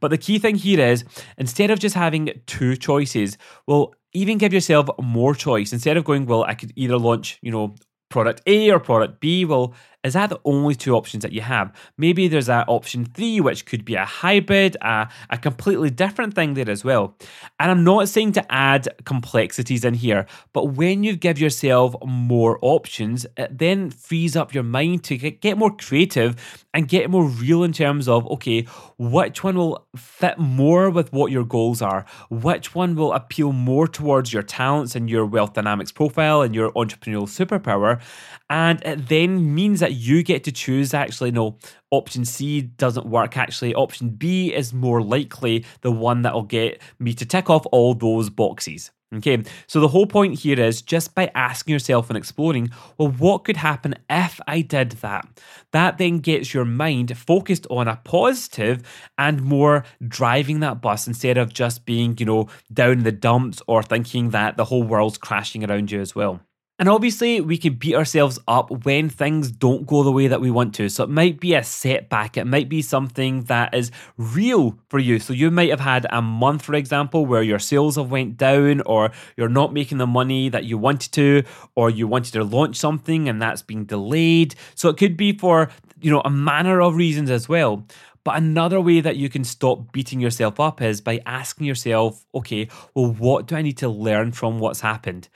But 0.00 0.08
the 0.10 0.18
key 0.18 0.38
thing 0.38 0.56
here 0.56 0.80
is 0.80 1.04
instead 1.36 1.70
of 1.70 1.78
just 1.78 1.94
having 1.94 2.30
two 2.46 2.76
choices, 2.76 3.36
well, 3.66 3.94
even 4.12 4.38
give 4.38 4.52
yourself 4.52 4.88
more 5.00 5.34
choice. 5.34 5.72
Instead 5.72 5.96
of 5.96 6.04
going, 6.04 6.26
well, 6.26 6.44
I 6.44 6.54
could 6.54 6.72
either 6.76 6.96
launch, 6.96 7.38
you 7.42 7.50
know, 7.50 7.74
product 8.08 8.40
A 8.46 8.70
or 8.70 8.80
product 8.80 9.20
B, 9.20 9.44
well, 9.44 9.74
is 10.04 10.12
that 10.12 10.30
the 10.30 10.38
only 10.44 10.76
two 10.76 10.94
options 10.94 11.22
that 11.22 11.32
you 11.32 11.40
have? 11.40 11.72
Maybe 11.96 12.28
there's 12.28 12.46
that 12.46 12.68
option 12.68 13.04
three, 13.04 13.40
which 13.40 13.66
could 13.66 13.84
be 13.84 13.96
a 13.96 14.04
hybrid, 14.04 14.76
a, 14.80 15.08
a 15.28 15.38
completely 15.38 15.90
different 15.90 16.34
thing 16.34 16.54
there 16.54 16.70
as 16.70 16.84
well. 16.84 17.16
And 17.58 17.70
I'm 17.70 17.82
not 17.82 18.08
saying 18.08 18.32
to 18.32 18.52
add 18.52 18.88
complexities 19.04 19.84
in 19.84 19.94
here, 19.94 20.26
but 20.52 20.66
when 20.76 21.02
you 21.02 21.16
give 21.16 21.38
yourself 21.40 21.96
more 22.06 22.58
options, 22.62 23.26
it 23.36 23.58
then 23.58 23.90
frees 23.90 24.36
up 24.36 24.54
your 24.54 24.62
mind 24.62 25.02
to 25.04 25.16
get 25.16 25.58
more 25.58 25.76
creative 25.76 26.64
and 26.72 26.86
get 26.86 27.10
more 27.10 27.24
real 27.24 27.64
in 27.64 27.72
terms 27.72 28.06
of, 28.08 28.24
okay, 28.28 28.62
which 28.98 29.42
one 29.42 29.56
will 29.56 29.86
fit 29.96 30.38
more 30.38 30.90
with 30.90 31.12
what 31.12 31.32
your 31.32 31.44
goals 31.44 31.82
are? 31.82 32.06
Which 32.30 32.72
one 32.72 32.94
will 32.94 33.12
appeal 33.12 33.52
more 33.52 33.88
towards 33.88 34.32
your 34.32 34.44
talents 34.44 34.94
and 34.94 35.10
your 35.10 35.26
wealth 35.26 35.54
dynamics 35.54 35.90
profile 35.90 36.42
and 36.42 36.54
your 36.54 36.70
entrepreneurial 36.72 37.26
superpower? 37.26 38.00
And 38.48 38.80
it 38.84 39.08
then 39.08 39.54
means 39.54 39.80
that 39.80 39.87
you 39.92 40.22
get 40.22 40.44
to 40.44 40.52
choose 40.52 40.94
actually, 40.94 41.30
no, 41.30 41.58
option 41.90 42.24
C 42.24 42.62
doesn't 42.62 43.06
work. 43.06 43.36
Actually, 43.36 43.74
option 43.74 44.10
B 44.10 44.54
is 44.54 44.72
more 44.72 45.02
likely 45.02 45.64
the 45.80 45.92
one 45.92 46.22
that 46.22 46.34
will 46.34 46.42
get 46.42 46.80
me 46.98 47.14
to 47.14 47.26
tick 47.26 47.50
off 47.50 47.66
all 47.72 47.94
those 47.94 48.30
boxes. 48.30 48.90
Okay, 49.14 49.42
so 49.66 49.80
the 49.80 49.88
whole 49.88 50.06
point 50.06 50.38
here 50.38 50.60
is 50.60 50.82
just 50.82 51.14
by 51.14 51.30
asking 51.34 51.72
yourself 51.72 52.10
and 52.10 52.16
exploring, 52.18 52.68
well, 52.98 53.08
what 53.08 53.44
could 53.44 53.56
happen 53.56 53.94
if 54.10 54.38
I 54.46 54.60
did 54.60 54.90
that? 55.00 55.26
That 55.72 55.96
then 55.96 56.18
gets 56.18 56.52
your 56.52 56.66
mind 56.66 57.16
focused 57.16 57.66
on 57.70 57.88
a 57.88 57.96
positive 58.04 58.82
and 59.16 59.42
more 59.42 59.84
driving 60.06 60.60
that 60.60 60.82
bus 60.82 61.06
instead 61.06 61.38
of 61.38 61.54
just 61.54 61.86
being, 61.86 62.16
you 62.18 62.26
know, 62.26 62.48
down 62.70 62.98
in 62.98 63.04
the 63.04 63.12
dumps 63.12 63.62
or 63.66 63.82
thinking 63.82 64.28
that 64.30 64.58
the 64.58 64.66
whole 64.66 64.82
world's 64.82 65.16
crashing 65.16 65.64
around 65.64 65.90
you 65.90 66.02
as 66.02 66.14
well. 66.14 66.40
And 66.80 66.88
obviously, 66.88 67.40
we 67.40 67.58
can 67.58 67.74
beat 67.74 67.96
ourselves 67.96 68.38
up 68.46 68.84
when 68.84 69.08
things 69.08 69.50
don't 69.50 69.84
go 69.84 70.04
the 70.04 70.12
way 70.12 70.28
that 70.28 70.40
we 70.40 70.48
want 70.48 70.76
to. 70.76 70.88
So 70.88 71.02
it 71.02 71.10
might 71.10 71.40
be 71.40 71.54
a 71.54 71.64
setback, 71.64 72.36
it 72.36 72.44
might 72.44 72.68
be 72.68 72.82
something 72.82 73.42
that 73.44 73.74
is 73.74 73.90
real 74.16 74.78
for 74.88 75.00
you. 75.00 75.18
So 75.18 75.32
you 75.32 75.50
might 75.50 75.70
have 75.70 75.80
had 75.80 76.06
a 76.10 76.22
month, 76.22 76.62
for 76.62 76.74
example, 76.74 77.26
where 77.26 77.42
your 77.42 77.58
sales 77.58 77.96
have 77.96 78.12
went 78.12 78.36
down, 78.36 78.80
or 78.82 79.10
you're 79.36 79.48
not 79.48 79.72
making 79.72 79.98
the 79.98 80.06
money 80.06 80.48
that 80.50 80.66
you 80.66 80.78
wanted 80.78 81.10
to, 81.14 81.42
or 81.74 81.90
you 81.90 82.06
wanted 82.06 82.34
to 82.34 82.44
launch 82.44 82.76
something 82.76 83.28
and 83.28 83.42
that's 83.42 83.62
being 83.62 83.84
delayed. 83.84 84.54
So 84.76 84.88
it 84.88 84.98
could 84.98 85.16
be 85.16 85.36
for 85.36 85.70
you 86.00 86.12
know 86.12 86.22
a 86.24 86.30
manner 86.30 86.80
of 86.80 86.94
reasons 86.94 87.28
as 87.28 87.48
well. 87.48 87.84
But 88.24 88.36
another 88.36 88.80
way 88.80 89.00
that 89.00 89.16
you 89.16 89.28
can 89.30 89.42
stop 89.42 89.90
beating 89.90 90.20
yourself 90.20 90.60
up 90.60 90.82
is 90.82 91.00
by 91.00 91.22
asking 91.24 91.66
yourself, 91.66 92.26
okay, 92.34 92.68
well, 92.94 93.10
what 93.12 93.46
do 93.46 93.56
I 93.56 93.62
need 93.62 93.78
to 93.78 93.88
learn 93.88 94.32
from 94.32 94.58
what's 94.58 94.80
happened? 94.80 95.28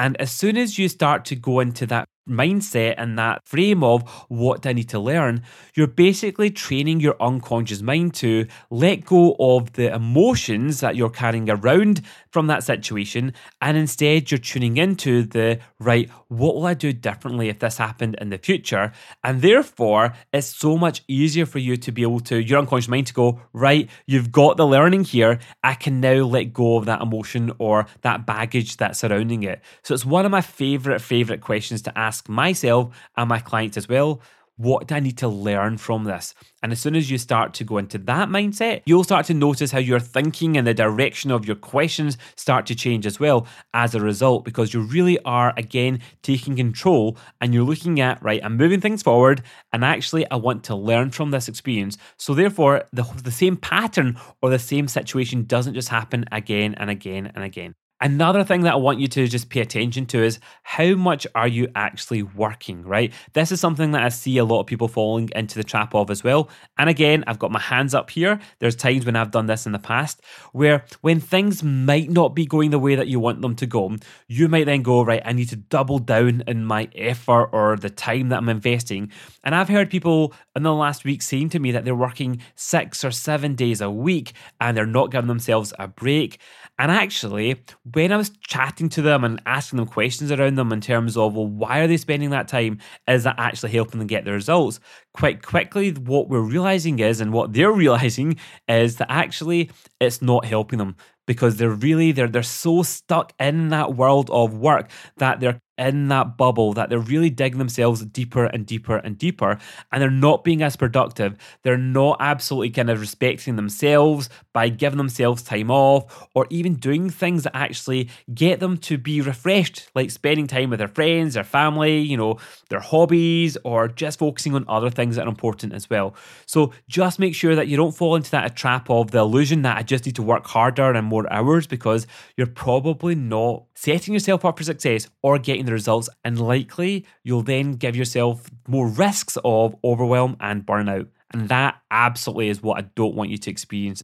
And 0.00 0.18
as 0.18 0.32
soon 0.32 0.56
as 0.56 0.78
you 0.78 0.88
start 0.88 1.26
to 1.26 1.36
go 1.36 1.60
into 1.60 1.84
that 1.88 2.08
mindset 2.30 2.94
and 2.96 3.18
that 3.18 3.46
frame 3.46 3.82
of 3.84 4.08
what 4.28 4.62
do 4.62 4.70
I 4.70 4.72
need 4.72 4.88
to 4.90 4.98
learn, 4.98 5.42
you're 5.74 5.86
basically 5.86 6.50
training 6.50 7.00
your 7.00 7.16
unconscious 7.20 7.82
mind 7.82 8.14
to 8.14 8.46
let 8.70 9.04
go 9.04 9.36
of 9.38 9.72
the 9.74 9.92
emotions 9.94 10.80
that 10.80 10.96
you're 10.96 11.10
carrying 11.10 11.50
around 11.50 12.02
from 12.30 12.46
that 12.46 12.64
situation. 12.64 13.32
And 13.60 13.76
instead, 13.76 14.30
you're 14.30 14.38
tuning 14.38 14.76
into 14.76 15.24
the 15.24 15.58
right, 15.78 16.08
what 16.28 16.54
will 16.54 16.66
I 16.66 16.74
do 16.74 16.92
differently 16.92 17.48
if 17.48 17.58
this 17.58 17.76
happened 17.78 18.16
in 18.20 18.30
the 18.30 18.38
future? 18.38 18.92
And 19.24 19.42
therefore, 19.42 20.14
it's 20.32 20.46
so 20.46 20.78
much 20.78 21.02
easier 21.08 21.46
for 21.46 21.58
you 21.58 21.76
to 21.78 21.92
be 21.92 22.02
able 22.02 22.20
to, 22.20 22.40
your 22.40 22.58
unconscious 22.58 22.88
mind 22.88 23.08
to 23.08 23.14
go, 23.14 23.40
right, 23.52 23.90
you've 24.06 24.30
got 24.30 24.56
the 24.56 24.66
learning 24.66 25.04
here. 25.04 25.38
I 25.64 25.74
can 25.74 26.00
now 26.00 26.24
let 26.24 26.52
go 26.52 26.76
of 26.76 26.86
that 26.86 27.02
emotion 27.02 27.52
or 27.58 27.86
that 28.02 28.26
baggage 28.26 28.76
that's 28.76 29.00
surrounding 29.00 29.42
it. 29.42 29.60
So 29.82 29.94
it's 29.94 30.04
one 30.04 30.24
of 30.24 30.30
my 30.30 30.40
favorite, 30.40 31.00
favorite 31.00 31.40
questions 31.40 31.82
to 31.82 31.98
ask 31.98 32.19
myself 32.28 32.94
and 33.16 33.28
my 33.28 33.38
clients 33.38 33.76
as 33.76 33.88
well. 33.88 34.20
What 34.56 34.88
do 34.88 34.94
I 34.94 35.00
need 35.00 35.16
to 35.18 35.28
learn 35.28 35.78
from 35.78 36.04
this? 36.04 36.34
And 36.62 36.70
as 36.70 36.78
soon 36.78 36.94
as 36.94 37.10
you 37.10 37.16
start 37.16 37.54
to 37.54 37.64
go 37.64 37.78
into 37.78 37.96
that 37.96 38.28
mindset, 38.28 38.82
you'll 38.84 39.04
start 39.04 39.24
to 39.26 39.32
notice 39.32 39.70
how 39.70 39.78
your 39.78 40.00
thinking 40.00 40.58
and 40.58 40.66
the 40.66 40.74
direction 40.74 41.30
of 41.30 41.46
your 41.46 41.56
questions 41.56 42.18
start 42.36 42.66
to 42.66 42.74
change 42.74 43.06
as 43.06 43.18
well 43.18 43.46
as 43.72 43.94
a 43.94 44.00
result, 44.00 44.44
because 44.44 44.74
you 44.74 44.82
really 44.82 45.18
are 45.20 45.54
again 45.56 46.00
taking 46.20 46.56
control 46.56 47.16
and 47.40 47.54
you're 47.54 47.64
looking 47.64 48.00
at, 48.00 48.22
right, 48.22 48.44
I'm 48.44 48.58
moving 48.58 48.82
things 48.82 49.02
forward 49.02 49.42
and 49.72 49.82
actually 49.82 50.30
I 50.30 50.36
want 50.36 50.62
to 50.64 50.74
learn 50.74 51.10
from 51.10 51.30
this 51.30 51.48
experience. 51.48 51.96
So 52.18 52.34
therefore, 52.34 52.84
the, 52.92 53.04
the 53.24 53.30
same 53.30 53.56
pattern 53.56 54.18
or 54.42 54.50
the 54.50 54.58
same 54.58 54.88
situation 54.88 55.44
doesn't 55.44 55.72
just 55.72 55.88
happen 55.88 56.26
again 56.32 56.74
and 56.74 56.90
again 56.90 57.32
and 57.34 57.42
again. 57.44 57.76
Another 58.02 58.44
thing 58.44 58.62
that 58.62 58.72
I 58.72 58.76
want 58.76 58.98
you 58.98 59.08
to 59.08 59.26
just 59.26 59.50
pay 59.50 59.60
attention 59.60 60.06
to 60.06 60.22
is 60.22 60.38
how 60.62 60.94
much 60.94 61.26
are 61.34 61.46
you 61.46 61.68
actually 61.74 62.22
working, 62.22 62.82
right? 62.82 63.12
This 63.34 63.52
is 63.52 63.60
something 63.60 63.90
that 63.90 64.02
I 64.02 64.08
see 64.08 64.38
a 64.38 64.44
lot 64.44 64.60
of 64.60 64.66
people 64.66 64.88
falling 64.88 65.28
into 65.36 65.56
the 65.56 65.64
trap 65.64 65.94
of 65.94 66.10
as 66.10 66.24
well. 66.24 66.48
And 66.78 66.88
again, 66.88 67.24
I've 67.26 67.38
got 67.38 67.52
my 67.52 67.60
hands 67.60 67.94
up 67.94 68.08
here. 68.08 68.40
There's 68.58 68.74
times 68.74 69.04
when 69.04 69.16
I've 69.16 69.30
done 69.30 69.46
this 69.46 69.66
in 69.66 69.72
the 69.72 69.78
past 69.78 70.22
where 70.52 70.86
when 71.02 71.20
things 71.20 71.62
might 71.62 72.08
not 72.08 72.34
be 72.34 72.46
going 72.46 72.70
the 72.70 72.78
way 72.78 72.94
that 72.94 73.08
you 73.08 73.20
want 73.20 73.42
them 73.42 73.54
to 73.56 73.66
go, 73.66 73.94
you 74.28 74.48
might 74.48 74.64
then 74.64 74.82
go, 74.82 75.02
right, 75.02 75.22
I 75.22 75.32
need 75.32 75.50
to 75.50 75.56
double 75.56 75.98
down 75.98 76.42
in 76.46 76.64
my 76.64 76.88
effort 76.94 77.50
or 77.52 77.76
the 77.76 77.90
time 77.90 78.30
that 78.30 78.38
I'm 78.38 78.48
investing. 78.48 79.12
And 79.44 79.54
I've 79.54 79.68
heard 79.68 79.90
people 79.90 80.32
in 80.56 80.62
the 80.62 80.72
last 80.72 81.04
week 81.04 81.20
saying 81.20 81.50
to 81.50 81.58
me 81.58 81.72
that 81.72 81.84
they're 81.84 81.94
working 81.94 82.40
six 82.54 83.04
or 83.04 83.10
seven 83.10 83.54
days 83.54 83.82
a 83.82 83.90
week 83.90 84.32
and 84.58 84.74
they're 84.74 84.86
not 84.86 85.10
giving 85.10 85.28
themselves 85.28 85.74
a 85.78 85.86
break. 85.86 86.38
And 86.78 86.90
actually, 86.90 87.60
when 87.94 88.12
I 88.12 88.16
was 88.16 88.30
chatting 88.46 88.88
to 88.90 89.02
them 89.02 89.24
and 89.24 89.40
asking 89.46 89.78
them 89.78 89.86
questions 89.86 90.30
around 90.30 90.56
them 90.56 90.72
in 90.72 90.80
terms 90.80 91.16
of, 91.16 91.34
well, 91.34 91.46
why 91.46 91.80
are 91.80 91.86
they 91.86 91.96
spending 91.96 92.30
that 92.30 92.48
time? 92.48 92.78
Is 93.08 93.24
that 93.24 93.36
actually 93.38 93.72
helping 93.72 93.98
them 93.98 94.06
get 94.06 94.24
the 94.24 94.32
results? 94.32 94.80
Quite 95.14 95.42
quickly, 95.42 95.92
what 95.92 96.28
we're 96.28 96.40
realizing 96.40 96.98
is, 96.98 97.20
and 97.20 97.32
what 97.32 97.52
they're 97.52 97.72
realizing 97.84 98.38
is 98.68 98.96
that 98.96 99.10
actually 99.10 99.70
it's 100.00 100.22
not 100.22 100.44
helping 100.44 100.78
them 100.78 100.96
because 101.26 101.56
they're 101.56 101.70
really 101.70 102.10
they're 102.10 102.26
they're 102.26 102.42
so 102.42 102.82
stuck 102.82 103.32
in 103.38 103.68
that 103.68 103.94
world 103.94 104.28
of 104.30 104.54
work 104.54 104.90
that 105.18 105.38
they're 105.38 105.60
in 105.80 106.08
that 106.08 106.36
bubble 106.36 106.72
that 106.74 106.90
they're 106.90 106.98
really 107.00 107.30
digging 107.30 107.58
themselves 107.58 108.04
deeper 108.04 108.44
and 108.44 108.66
deeper 108.66 108.98
and 108.98 109.18
deeper 109.18 109.58
and 109.90 110.00
they're 110.00 110.10
not 110.10 110.44
being 110.44 110.62
as 110.62 110.76
productive. 110.76 111.36
They're 111.62 111.76
not 111.76 112.18
absolutely 112.20 112.70
kind 112.70 112.90
of 112.90 113.00
respecting 113.00 113.56
themselves 113.56 114.28
by 114.52 114.68
giving 114.68 114.98
themselves 114.98 115.42
time 115.42 115.70
off 115.70 116.28
or 116.34 116.46
even 116.50 116.74
doing 116.74 117.10
things 117.10 117.42
that 117.42 117.56
actually 117.56 118.10
get 118.32 118.60
them 118.60 118.76
to 118.78 118.98
be 118.98 119.20
refreshed 119.20 119.88
like 119.94 120.10
spending 120.12 120.46
time 120.46 120.70
with 120.70 120.78
their 120.78 120.88
friends 120.88 121.34
their 121.34 121.44
family 121.44 121.98
you 122.00 122.16
know 122.16 122.38
their 122.68 122.80
hobbies 122.80 123.56
or 123.64 123.88
just 123.88 124.18
focusing 124.18 124.54
on 124.54 124.64
other 124.68 124.90
things 124.90 125.16
that 125.16 125.26
are 125.26 125.28
important 125.28 125.72
as 125.72 125.88
well. 125.88 126.14
So 126.46 126.72
just 126.88 127.18
make 127.18 127.34
sure 127.34 127.54
that 127.54 127.68
you 127.68 127.76
don't 127.76 127.96
fall 127.96 128.16
into 128.16 128.30
that 128.32 128.54
trap 128.54 128.90
of 128.90 129.10
the 129.10 129.18
illusion 129.18 129.62
that 129.62 129.78
I 129.78 129.82
just 129.82 130.06
need 130.06 130.16
to 130.16 130.22
work 130.22 130.46
harder 130.46 130.92
and 130.92 131.06
more 131.06 131.30
hours 131.32 131.66
because 131.66 132.06
you're 132.36 132.46
probably 132.46 133.14
not 133.14 133.64
setting 133.80 134.12
yourself 134.12 134.44
up 134.44 134.58
for 134.58 134.64
success 134.64 135.08
or 135.22 135.38
getting 135.38 135.64
the 135.64 135.72
results, 135.72 136.08
and 136.22 136.38
likely 136.38 137.06
you'll 137.24 137.42
then 137.42 137.72
give 137.72 137.96
yourself 137.96 138.50
more 138.68 138.86
risks 138.86 139.38
of 139.42 139.74
overwhelm 139.82 140.36
and 140.40 140.66
burnout. 140.66 141.08
And 141.32 141.48
that 141.48 141.80
absolutely 141.90 142.48
is 142.50 142.62
what 142.62 142.78
I 142.78 142.82
don't 142.94 143.14
want 143.14 143.30
you 143.30 143.38
to 143.38 143.50
experience. 143.50 144.02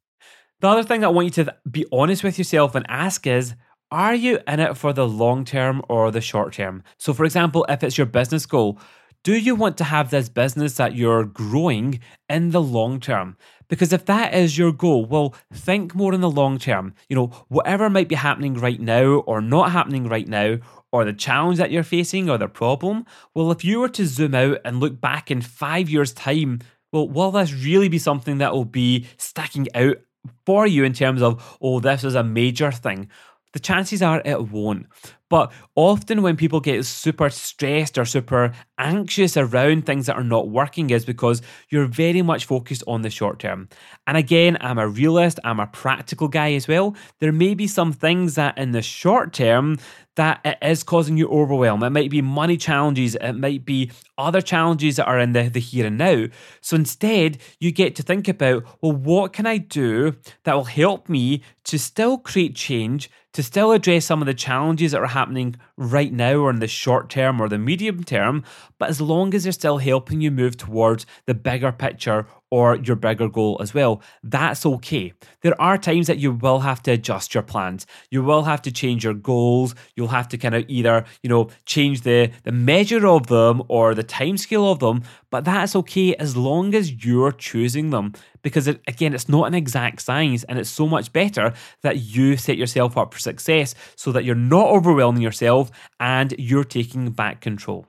The 0.60 0.68
other 0.68 0.82
thing 0.82 1.04
I 1.04 1.08
want 1.08 1.26
you 1.26 1.44
to 1.44 1.54
be 1.70 1.84
honest 1.92 2.24
with 2.24 2.38
yourself 2.38 2.74
and 2.74 2.86
ask 2.88 3.26
is, 3.26 3.54
are 3.90 4.14
you 4.14 4.38
in 4.48 4.60
it 4.60 4.78
for 4.78 4.94
the 4.94 5.06
long 5.06 5.44
term 5.44 5.82
or 5.90 6.10
the 6.10 6.22
short 6.22 6.54
term? 6.54 6.82
So, 6.98 7.12
for 7.12 7.26
example, 7.26 7.66
if 7.68 7.84
it's 7.84 7.98
your 7.98 8.06
business 8.06 8.46
goal, 8.46 8.80
do 9.26 9.36
you 9.36 9.56
want 9.56 9.76
to 9.76 9.82
have 9.82 10.10
this 10.10 10.28
business 10.28 10.76
that 10.76 10.94
you're 10.94 11.24
growing 11.24 11.98
in 12.28 12.50
the 12.50 12.62
long 12.62 13.00
term? 13.00 13.36
Because 13.66 13.92
if 13.92 14.04
that 14.04 14.32
is 14.32 14.56
your 14.56 14.70
goal, 14.70 15.04
well, 15.04 15.34
think 15.52 15.96
more 15.96 16.14
in 16.14 16.20
the 16.20 16.30
long 16.30 16.60
term. 16.60 16.94
You 17.08 17.16
know, 17.16 17.26
whatever 17.48 17.90
might 17.90 18.08
be 18.08 18.14
happening 18.14 18.54
right 18.54 18.78
now 18.78 19.14
or 19.26 19.40
not 19.40 19.72
happening 19.72 20.06
right 20.06 20.28
now, 20.28 20.58
or 20.92 21.04
the 21.04 21.12
challenge 21.12 21.58
that 21.58 21.72
you're 21.72 21.82
facing 21.82 22.30
or 22.30 22.38
the 22.38 22.46
problem, 22.46 23.04
well, 23.34 23.50
if 23.50 23.64
you 23.64 23.80
were 23.80 23.88
to 23.88 24.06
zoom 24.06 24.36
out 24.36 24.58
and 24.64 24.78
look 24.78 25.00
back 25.00 25.28
in 25.28 25.40
five 25.40 25.90
years' 25.90 26.12
time, 26.12 26.60
well, 26.92 27.08
will 27.08 27.32
this 27.32 27.52
really 27.52 27.88
be 27.88 27.98
something 27.98 28.38
that 28.38 28.52
will 28.52 28.64
be 28.64 29.06
sticking 29.16 29.66
out 29.74 29.96
for 30.44 30.68
you 30.68 30.84
in 30.84 30.92
terms 30.92 31.20
of, 31.20 31.58
oh, 31.60 31.80
this 31.80 32.04
is 32.04 32.14
a 32.14 32.22
major 32.22 32.70
thing? 32.70 33.10
The 33.56 33.60
chances 33.60 34.02
are 34.02 34.20
it 34.22 34.50
won't. 34.50 34.84
But 35.30 35.50
often, 35.76 36.20
when 36.20 36.36
people 36.36 36.60
get 36.60 36.84
super 36.84 37.30
stressed 37.30 37.96
or 37.96 38.04
super 38.04 38.52
anxious 38.78 39.38
around 39.38 39.86
things 39.86 40.04
that 40.06 40.16
are 40.16 40.22
not 40.22 40.50
working, 40.50 40.90
is 40.90 41.06
because 41.06 41.40
you're 41.70 41.86
very 41.86 42.20
much 42.20 42.44
focused 42.44 42.84
on 42.86 43.00
the 43.00 43.08
short 43.08 43.38
term. 43.38 43.70
And 44.06 44.18
again, 44.18 44.58
I'm 44.60 44.78
a 44.78 44.86
realist, 44.86 45.40
I'm 45.42 45.58
a 45.58 45.68
practical 45.68 46.28
guy 46.28 46.52
as 46.52 46.68
well. 46.68 46.94
There 47.18 47.32
may 47.32 47.54
be 47.54 47.66
some 47.66 47.94
things 47.94 48.34
that 48.34 48.58
in 48.58 48.72
the 48.72 48.82
short 48.82 49.32
term 49.32 49.78
that 50.16 50.40
it 50.44 50.58
is 50.62 50.82
causing 50.82 51.16
you 51.16 51.28
overwhelm. 51.28 51.82
It 51.82 51.90
might 51.90 52.10
be 52.10 52.22
money 52.22 52.56
challenges, 52.56 53.14
it 53.14 53.34
might 53.34 53.64
be 53.64 53.90
other 54.18 54.40
challenges 54.40 54.96
that 54.96 55.06
are 55.06 55.18
in 55.18 55.32
the, 55.32 55.48
the 55.48 55.60
here 55.60 55.86
and 55.86 55.98
now. 55.98 56.26
So 56.60 56.76
instead, 56.76 57.38
you 57.58 57.72
get 57.72 57.96
to 57.96 58.02
think 58.02 58.28
about 58.28 58.64
well, 58.80 58.92
what 58.92 59.32
can 59.32 59.46
I 59.46 59.58
do 59.58 60.16
that 60.44 60.54
will 60.54 60.64
help 60.64 61.08
me 61.08 61.42
to 61.64 61.78
still 61.78 62.18
create 62.18 62.54
change, 62.54 63.10
to 63.36 63.42
still 63.42 63.72
address 63.72 64.06
some 64.06 64.22
of 64.22 64.26
the 64.26 64.32
challenges 64.32 64.92
that 64.92 65.02
are 65.02 65.06
happening 65.06 65.54
right 65.76 66.12
now 66.12 66.36
or 66.36 66.50
in 66.50 66.60
the 66.60 66.66
short 66.66 67.10
term 67.10 67.40
or 67.40 67.48
the 67.48 67.58
medium 67.58 68.02
term, 68.02 68.44
but 68.78 68.88
as 68.88 69.00
long 69.00 69.34
as 69.34 69.42
they're 69.42 69.52
still 69.52 69.78
helping 69.78 70.20
you 70.20 70.30
move 70.30 70.56
towards 70.56 71.06
the 71.26 71.34
bigger 71.34 71.72
picture 71.72 72.26
or 72.50 72.76
your 72.76 72.96
bigger 72.96 73.28
goal 73.28 73.58
as 73.60 73.74
well, 73.74 74.00
that's 74.22 74.64
okay. 74.64 75.12
There 75.42 75.60
are 75.60 75.76
times 75.76 76.06
that 76.06 76.18
you 76.18 76.32
will 76.32 76.60
have 76.60 76.82
to 76.84 76.92
adjust 76.92 77.34
your 77.34 77.42
plans. 77.42 77.86
You 78.10 78.22
will 78.22 78.44
have 78.44 78.62
to 78.62 78.72
change 78.72 79.04
your 79.04 79.14
goals. 79.14 79.74
You'll 79.96 80.08
have 80.08 80.28
to 80.28 80.38
kind 80.38 80.54
of 80.54 80.64
either, 80.68 81.04
you 81.22 81.28
know, 81.28 81.48
change 81.64 82.02
the, 82.02 82.30
the 82.44 82.52
measure 82.52 83.06
of 83.06 83.26
them 83.26 83.62
or 83.68 83.94
the 83.94 84.04
time 84.04 84.36
scale 84.36 84.70
of 84.70 84.78
them, 84.78 85.02
but 85.30 85.44
that's 85.44 85.74
okay 85.76 86.14
as 86.16 86.36
long 86.36 86.74
as 86.74 87.04
you're 87.04 87.32
choosing 87.32 87.90
them. 87.90 88.12
Because 88.42 88.68
it, 88.68 88.80
again, 88.86 89.12
it's 89.12 89.28
not 89.28 89.48
an 89.48 89.54
exact 89.54 90.00
science 90.00 90.44
and 90.44 90.56
it's 90.56 90.70
so 90.70 90.86
much 90.86 91.12
better 91.12 91.52
that 91.82 91.98
you 91.98 92.36
set 92.36 92.56
yourself 92.56 92.96
up 92.96 93.12
for 93.12 93.18
success 93.18 93.74
so 93.96 94.12
that 94.12 94.24
you're 94.24 94.36
not 94.36 94.68
overwhelming 94.68 95.20
yourself 95.22 95.65
and 96.00 96.34
you're 96.38 96.64
taking 96.64 97.10
back 97.10 97.40
control. 97.40 97.86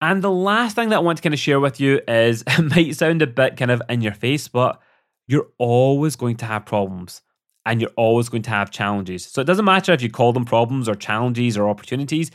And 0.00 0.22
the 0.22 0.30
last 0.30 0.74
thing 0.74 0.88
that 0.88 0.96
I 0.96 1.00
want 1.00 1.18
to 1.18 1.22
kind 1.22 1.32
of 1.32 1.38
share 1.38 1.60
with 1.60 1.80
you 1.80 2.00
is 2.08 2.42
it 2.46 2.62
might 2.62 2.96
sound 2.96 3.22
a 3.22 3.26
bit 3.26 3.56
kind 3.56 3.70
of 3.70 3.82
in 3.88 4.00
your 4.00 4.14
face, 4.14 4.48
but 4.48 4.80
you're 5.28 5.48
always 5.58 6.16
going 6.16 6.36
to 6.36 6.44
have 6.44 6.66
problems 6.66 7.22
and 7.64 7.80
you're 7.80 7.90
always 7.96 8.28
going 8.28 8.42
to 8.42 8.50
have 8.50 8.70
challenges. 8.70 9.24
So 9.24 9.40
it 9.40 9.46
doesn't 9.46 9.64
matter 9.64 9.92
if 9.92 10.02
you 10.02 10.10
call 10.10 10.32
them 10.32 10.44
problems 10.44 10.88
or 10.88 10.94
challenges 10.94 11.56
or 11.56 11.68
opportunities, 11.68 12.30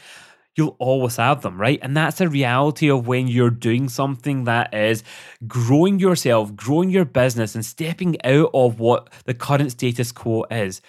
you'll 0.58 0.76
always 0.80 1.18
have 1.18 1.42
them, 1.42 1.60
right? 1.60 1.80
And 1.82 1.96
that's 1.96 2.18
the 2.18 2.28
reality 2.28 2.90
of 2.90 3.08
when 3.08 3.28
you're 3.28 3.50
doing 3.52 3.88
something 3.90 4.46
that 4.46 4.74
is 4.74 5.04
growing 5.48 6.00
yourself, 6.00 6.56
growing 6.56 6.90
your 6.90 7.06
business, 7.06 7.56
and 7.56 7.66
stepping 7.66 8.18
out 8.26 8.50
of 8.54 8.80
what 8.80 9.10
the 9.26 9.34
current 9.34 9.72
status 9.72 10.12
quo 10.12 10.44
is. 10.50 10.82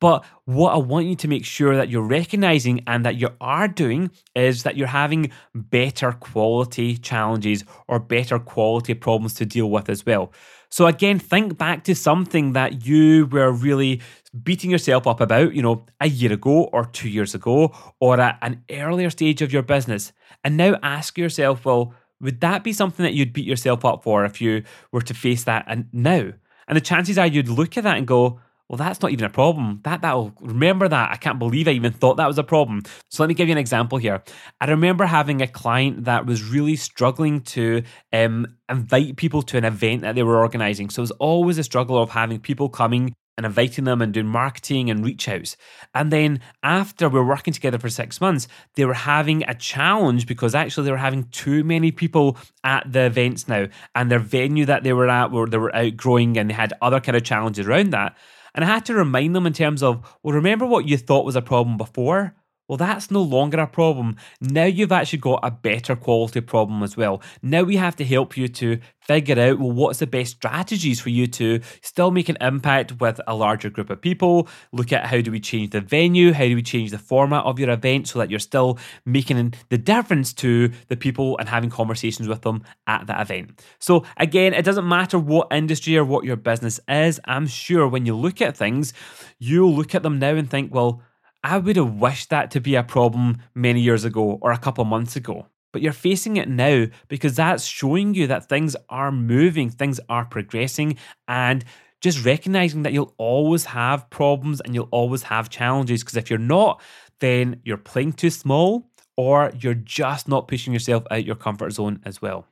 But 0.00 0.24
what 0.44 0.74
I 0.74 0.78
want 0.78 1.06
you 1.06 1.16
to 1.16 1.28
make 1.28 1.44
sure 1.44 1.76
that 1.76 1.88
you're 1.88 2.02
recognizing 2.02 2.82
and 2.86 3.04
that 3.04 3.16
you 3.16 3.30
are 3.40 3.66
doing 3.68 4.10
is 4.34 4.62
that 4.62 4.76
you're 4.76 4.86
having 4.86 5.30
better 5.54 6.12
quality 6.12 6.96
challenges 6.96 7.64
or 7.88 7.98
better 7.98 8.38
quality 8.38 8.94
problems 8.94 9.34
to 9.34 9.46
deal 9.46 9.70
with 9.70 9.88
as 9.88 10.06
well. 10.06 10.32
So, 10.70 10.86
again, 10.86 11.18
think 11.18 11.56
back 11.56 11.84
to 11.84 11.94
something 11.94 12.52
that 12.52 12.86
you 12.86 13.26
were 13.26 13.50
really 13.50 14.00
beating 14.42 14.70
yourself 14.70 15.06
up 15.06 15.20
about, 15.20 15.54
you 15.54 15.62
know, 15.62 15.86
a 16.00 16.08
year 16.08 16.32
ago 16.32 16.64
or 16.72 16.84
two 16.86 17.08
years 17.08 17.34
ago 17.34 17.74
or 18.00 18.20
at 18.20 18.38
an 18.42 18.62
earlier 18.70 19.10
stage 19.10 19.42
of 19.42 19.52
your 19.52 19.62
business. 19.62 20.12
And 20.44 20.56
now 20.56 20.76
ask 20.82 21.16
yourself, 21.16 21.64
well, 21.64 21.94
would 22.20 22.40
that 22.40 22.64
be 22.64 22.72
something 22.72 23.04
that 23.04 23.14
you'd 23.14 23.32
beat 23.32 23.46
yourself 23.46 23.84
up 23.84 24.02
for 24.02 24.24
if 24.24 24.40
you 24.40 24.62
were 24.92 25.02
to 25.02 25.14
face 25.14 25.44
that 25.44 25.64
and 25.68 25.86
now? 25.92 26.32
And 26.68 26.76
the 26.76 26.80
chances 26.80 27.18
are 27.18 27.26
you'd 27.26 27.48
look 27.48 27.76
at 27.76 27.84
that 27.84 27.96
and 27.96 28.06
go, 28.06 28.40
well, 28.68 28.76
that's 28.76 29.00
not 29.00 29.12
even 29.12 29.24
a 29.24 29.30
problem. 29.30 29.80
That 29.84 30.02
that'll 30.02 30.32
remember 30.40 30.88
that. 30.88 31.12
I 31.12 31.16
can't 31.16 31.38
believe 31.38 31.68
I 31.68 31.72
even 31.72 31.92
thought 31.92 32.16
that 32.16 32.26
was 32.26 32.38
a 32.38 32.44
problem. 32.44 32.82
So 33.10 33.22
let 33.22 33.28
me 33.28 33.34
give 33.34 33.46
you 33.48 33.52
an 33.52 33.58
example 33.58 33.98
here. 33.98 34.24
I 34.60 34.66
remember 34.66 35.06
having 35.06 35.40
a 35.40 35.46
client 35.46 36.04
that 36.04 36.26
was 36.26 36.42
really 36.42 36.74
struggling 36.74 37.42
to 37.42 37.82
um, 38.12 38.46
invite 38.68 39.16
people 39.16 39.42
to 39.42 39.56
an 39.56 39.64
event 39.64 40.02
that 40.02 40.16
they 40.16 40.24
were 40.24 40.38
organizing. 40.38 40.90
So 40.90 41.00
it 41.00 41.04
was 41.04 41.10
always 41.12 41.58
a 41.58 41.64
struggle 41.64 42.02
of 42.02 42.10
having 42.10 42.40
people 42.40 42.68
coming 42.68 43.14
and 43.36 43.46
inviting 43.46 43.84
them 43.84 44.00
and 44.00 44.12
doing 44.14 44.26
marketing 44.26 44.90
and 44.90 45.04
reach 45.04 45.28
outs. 45.28 45.56
And 45.94 46.10
then 46.10 46.40
after 46.62 47.08
we 47.08 47.18
were 47.18 47.26
working 47.26 47.52
together 47.52 47.78
for 47.78 47.90
six 47.90 48.20
months, 48.20 48.48
they 48.74 48.84
were 48.84 48.94
having 48.94 49.42
a 49.44 49.54
challenge 49.54 50.26
because 50.26 50.54
actually 50.54 50.86
they 50.86 50.90
were 50.90 50.96
having 50.96 51.24
too 51.24 51.62
many 51.62 51.92
people 51.92 52.38
at 52.64 52.90
the 52.90 53.06
events 53.06 53.46
now. 53.46 53.66
And 53.94 54.10
their 54.10 54.18
venue 54.18 54.64
that 54.66 54.84
they 54.84 54.92
were 54.92 55.08
at 55.08 55.30
were 55.30 55.48
they 55.48 55.58
were 55.58 55.74
outgrowing 55.76 56.38
and 56.38 56.50
they 56.50 56.54
had 56.54 56.72
other 56.80 57.00
kind 57.00 57.16
of 57.16 57.24
challenges 57.24 57.66
around 57.66 57.90
that. 57.90 58.16
And 58.56 58.64
I 58.64 58.68
had 58.68 58.86
to 58.86 58.94
remind 58.94 59.36
them 59.36 59.46
in 59.46 59.52
terms 59.52 59.82
of, 59.82 60.18
well, 60.22 60.34
remember 60.34 60.66
what 60.66 60.88
you 60.88 60.96
thought 60.96 61.26
was 61.26 61.36
a 61.36 61.42
problem 61.42 61.76
before? 61.76 62.34
Well, 62.68 62.76
that's 62.76 63.12
no 63.12 63.22
longer 63.22 63.60
a 63.60 63.66
problem. 63.66 64.16
Now 64.40 64.64
you've 64.64 64.90
actually 64.90 65.20
got 65.20 65.40
a 65.44 65.52
better 65.52 65.94
quality 65.94 66.40
problem 66.40 66.82
as 66.82 66.96
well. 66.96 67.22
Now 67.40 67.62
we 67.62 67.76
have 67.76 67.94
to 67.96 68.04
help 68.04 68.36
you 68.36 68.48
to 68.48 68.80
figure 68.98 69.38
out, 69.38 69.60
well, 69.60 69.70
what's 69.70 70.00
the 70.00 70.06
best 70.06 70.32
strategies 70.32 71.00
for 71.00 71.10
you 71.10 71.28
to 71.28 71.60
still 71.80 72.10
make 72.10 72.28
an 72.28 72.38
impact 72.40 73.00
with 73.00 73.20
a 73.28 73.36
larger 73.36 73.70
group 73.70 73.88
of 73.90 74.00
people? 74.00 74.48
Look 74.72 74.92
at 74.92 75.06
how 75.06 75.20
do 75.20 75.30
we 75.30 75.38
change 75.38 75.70
the 75.70 75.80
venue? 75.80 76.32
How 76.32 76.46
do 76.46 76.56
we 76.56 76.62
change 76.62 76.90
the 76.90 76.98
format 76.98 77.44
of 77.44 77.60
your 77.60 77.70
event 77.70 78.08
so 78.08 78.18
that 78.18 78.30
you're 78.30 78.40
still 78.40 78.78
making 79.04 79.54
the 79.68 79.78
difference 79.78 80.32
to 80.34 80.72
the 80.88 80.96
people 80.96 81.38
and 81.38 81.48
having 81.48 81.70
conversations 81.70 82.26
with 82.26 82.42
them 82.42 82.64
at 82.88 83.06
that 83.06 83.20
event? 83.20 83.62
So, 83.78 84.04
again, 84.16 84.54
it 84.54 84.64
doesn't 84.64 84.88
matter 84.88 85.20
what 85.20 85.52
industry 85.52 85.96
or 85.96 86.04
what 86.04 86.24
your 86.24 86.36
business 86.36 86.80
is. 86.88 87.20
I'm 87.26 87.46
sure 87.46 87.86
when 87.86 88.06
you 88.06 88.16
look 88.16 88.42
at 88.42 88.56
things, 88.56 88.92
you'll 89.38 89.72
look 89.72 89.94
at 89.94 90.02
them 90.02 90.18
now 90.18 90.34
and 90.34 90.50
think, 90.50 90.74
well, 90.74 91.00
I 91.44 91.58
would 91.58 91.76
have 91.76 91.94
wished 91.94 92.30
that 92.30 92.50
to 92.52 92.60
be 92.60 92.74
a 92.74 92.82
problem 92.82 93.38
many 93.54 93.80
years 93.80 94.04
ago 94.04 94.38
or 94.42 94.52
a 94.52 94.58
couple 94.58 94.84
months 94.84 95.16
ago. 95.16 95.46
But 95.72 95.82
you're 95.82 95.92
facing 95.92 96.36
it 96.38 96.48
now 96.48 96.86
because 97.08 97.36
that's 97.36 97.64
showing 97.64 98.14
you 98.14 98.26
that 98.28 98.48
things 98.48 98.76
are 98.88 99.12
moving, 99.12 99.68
things 99.70 100.00
are 100.08 100.24
progressing, 100.24 100.96
and 101.28 101.64
just 102.00 102.24
recognizing 102.24 102.82
that 102.82 102.92
you'll 102.92 103.14
always 103.18 103.66
have 103.66 104.08
problems 104.10 104.60
and 104.60 104.74
you'll 104.74 104.88
always 104.90 105.24
have 105.24 105.50
challenges. 105.50 106.02
Because 106.02 106.16
if 106.16 106.30
you're 106.30 106.38
not, 106.38 106.80
then 107.20 107.60
you're 107.64 107.76
playing 107.76 108.14
too 108.14 108.30
small 108.30 108.90
or 109.16 109.52
you're 109.58 109.74
just 109.74 110.28
not 110.28 110.48
pushing 110.48 110.72
yourself 110.72 111.04
out 111.10 111.24
your 111.24 111.36
comfort 111.36 111.72
zone 111.72 112.00
as 112.04 112.20
well. 112.22 112.46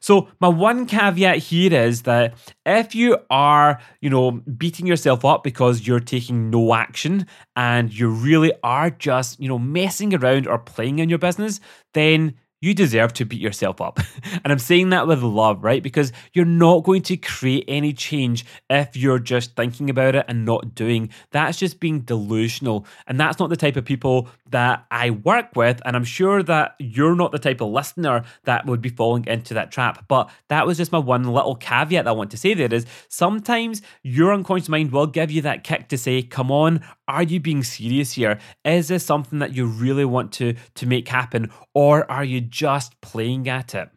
So 0.00 0.28
my 0.40 0.48
one 0.48 0.86
caveat 0.86 1.38
here 1.38 1.72
is 1.72 2.02
that 2.02 2.34
if 2.64 2.94
you 2.94 3.18
are, 3.30 3.80
you 4.00 4.10
know, 4.10 4.32
beating 4.56 4.86
yourself 4.86 5.24
up 5.24 5.42
because 5.42 5.86
you're 5.86 6.00
taking 6.00 6.50
no 6.50 6.74
action 6.74 7.26
and 7.56 7.92
you 7.92 8.08
really 8.08 8.52
are 8.62 8.90
just, 8.90 9.40
you 9.40 9.48
know, 9.48 9.58
messing 9.58 10.14
around 10.14 10.46
or 10.46 10.58
playing 10.58 10.98
in 10.98 11.08
your 11.08 11.18
business, 11.18 11.60
then 11.94 12.34
you 12.60 12.74
deserve 12.74 13.12
to 13.14 13.24
beat 13.24 13.40
yourself 13.40 13.80
up. 13.80 14.00
and 14.44 14.52
I'm 14.52 14.58
saying 14.58 14.90
that 14.90 15.06
with 15.06 15.22
love, 15.22 15.62
right? 15.62 15.82
Because 15.82 16.12
you're 16.32 16.44
not 16.44 16.84
going 16.84 17.02
to 17.02 17.16
create 17.16 17.64
any 17.68 17.92
change 17.92 18.44
if 18.70 18.96
you're 18.96 19.18
just 19.18 19.54
thinking 19.56 19.90
about 19.90 20.14
it 20.14 20.24
and 20.28 20.44
not 20.44 20.74
doing. 20.74 21.10
That's 21.32 21.58
just 21.58 21.80
being 21.80 22.00
delusional. 22.00 22.86
And 23.06 23.20
that's 23.20 23.38
not 23.38 23.50
the 23.50 23.56
type 23.56 23.76
of 23.76 23.84
people 23.84 24.28
that 24.50 24.86
I 24.90 25.10
work 25.10 25.50
with. 25.54 25.82
And 25.84 25.96
I'm 25.96 26.04
sure 26.04 26.42
that 26.44 26.76
you're 26.78 27.14
not 27.14 27.32
the 27.32 27.38
type 27.38 27.60
of 27.60 27.70
listener 27.70 28.24
that 28.44 28.66
would 28.66 28.80
be 28.80 28.88
falling 28.88 29.26
into 29.26 29.54
that 29.54 29.70
trap. 29.70 30.06
But 30.08 30.30
that 30.48 30.66
was 30.66 30.78
just 30.78 30.92
my 30.92 30.98
one 30.98 31.24
little 31.24 31.56
caveat 31.56 32.04
that 32.04 32.10
I 32.10 32.12
want 32.12 32.30
to 32.30 32.36
say 32.36 32.54
there 32.54 32.72
is 32.72 32.86
sometimes 33.08 33.82
your 34.02 34.32
unconscious 34.32 34.68
mind 34.68 34.92
will 34.92 35.06
give 35.06 35.30
you 35.30 35.42
that 35.42 35.64
kick 35.64 35.88
to 35.88 35.98
say, 35.98 36.22
come 36.22 36.50
on, 36.50 36.80
are 37.08 37.22
you 37.22 37.38
being 37.38 37.62
serious 37.62 38.12
here? 38.12 38.38
Is 38.64 38.88
this 38.88 39.04
something 39.04 39.38
that 39.38 39.54
you 39.54 39.66
really 39.66 40.04
want 40.04 40.32
to, 40.32 40.54
to 40.74 40.86
make 40.86 41.08
happen? 41.08 41.50
Or 41.74 42.10
are 42.10 42.24
you 42.24 42.40
just 42.56 42.98
playing 43.00 43.48
at 43.48 43.74
it? 43.74 43.90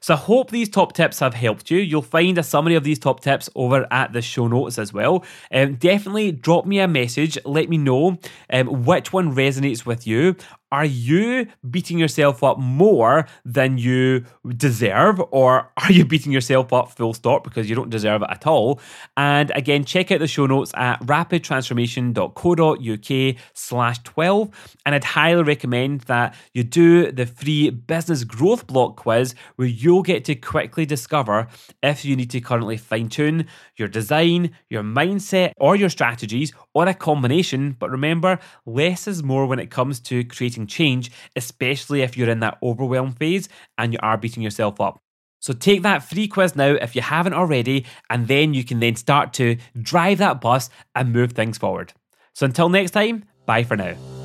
So 0.00 0.14
I 0.14 0.16
hope 0.16 0.50
these 0.50 0.70
top 0.70 0.94
tips 0.94 1.18
have 1.20 1.34
helped 1.34 1.70
you. 1.70 1.78
You'll 1.78 2.00
find 2.00 2.38
a 2.38 2.42
summary 2.42 2.76
of 2.76 2.84
these 2.84 2.98
top 2.98 3.20
tips 3.20 3.50
over 3.54 3.86
at 3.90 4.12
the 4.12 4.22
show 4.22 4.48
notes 4.48 4.78
as 4.78 4.92
well. 4.92 5.24
Um, 5.52 5.74
definitely 5.74 6.32
drop 6.32 6.64
me 6.64 6.78
a 6.78 6.88
message. 6.88 7.36
Let 7.44 7.68
me 7.68 7.76
know 7.76 8.18
um, 8.50 8.84
which 8.84 9.12
one 9.12 9.34
resonates 9.34 9.84
with 9.84 10.06
you. 10.06 10.36
Are 10.72 10.84
you 10.84 11.46
beating 11.70 11.96
yourself 11.96 12.42
up 12.42 12.58
more 12.58 13.28
than 13.44 13.78
you 13.78 14.24
deserve, 14.56 15.20
or 15.30 15.70
are 15.76 15.92
you 15.92 16.04
beating 16.04 16.32
yourself 16.32 16.72
up 16.72 16.90
full 16.90 17.14
stop 17.14 17.44
because 17.44 17.70
you 17.70 17.76
don't 17.76 17.88
deserve 17.88 18.22
it 18.22 18.30
at 18.30 18.48
all? 18.48 18.80
And 19.16 19.52
again, 19.54 19.84
check 19.84 20.10
out 20.10 20.18
the 20.18 20.26
show 20.26 20.46
notes 20.46 20.72
at 20.74 21.00
rapidtransformation.co.uk 21.02 23.36
slash 23.54 23.98
12. 24.00 24.50
And 24.84 24.96
I'd 24.96 25.04
highly 25.04 25.44
recommend 25.44 26.00
that 26.02 26.34
you 26.52 26.62
do 26.64 27.10
the 27.12 27.26
free 27.26 27.70
business 27.70 28.24
growth 28.24 28.66
block 28.66 28.96
quiz 28.96 29.36
where 29.54 29.68
you'll 29.68 30.02
get 30.02 30.24
to 30.24 30.34
quickly 30.34 30.84
discover 30.84 31.46
if 31.82 32.04
you 32.04 32.16
need 32.16 32.30
to 32.30 32.40
currently 32.40 32.76
fine 32.76 33.08
tune 33.08 33.46
your 33.76 33.88
design, 33.88 34.50
your 34.68 34.82
mindset, 34.82 35.52
or 35.58 35.76
your 35.76 35.90
strategies, 35.90 36.52
or 36.74 36.88
a 36.88 36.94
combination. 36.94 37.76
But 37.78 37.90
remember, 37.90 38.40
less 38.64 39.06
is 39.06 39.22
more 39.22 39.46
when 39.46 39.60
it 39.60 39.70
comes 39.70 40.00
to 40.00 40.24
creating 40.24 40.55
change, 40.64 41.10
especially 41.34 42.02
if 42.02 42.16
you're 42.16 42.30
in 42.30 42.40
that 42.40 42.56
overwhelm 42.62 43.12
phase 43.12 43.48
and 43.76 43.92
you 43.92 43.98
are 44.02 44.16
beating 44.16 44.42
yourself 44.44 44.80
up. 44.80 45.02
So 45.40 45.52
take 45.52 45.82
that 45.82 46.02
free 46.02 46.28
quiz 46.28 46.56
now 46.56 46.72
if 46.80 46.96
you 46.96 47.02
haven't 47.02 47.34
already, 47.34 47.84
and 48.08 48.26
then 48.26 48.54
you 48.54 48.64
can 48.64 48.80
then 48.80 48.96
start 48.96 49.32
to 49.34 49.56
drive 49.80 50.18
that 50.18 50.40
bus 50.40 50.70
and 50.94 51.12
move 51.12 51.32
things 51.32 51.58
forward. 51.58 51.92
So 52.32 52.46
until 52.46 52.68
next 52.68 52.92
time, 52.92 53.24
bye 53.44 53.64
for 53.64 53.76
now. 53.76 54.15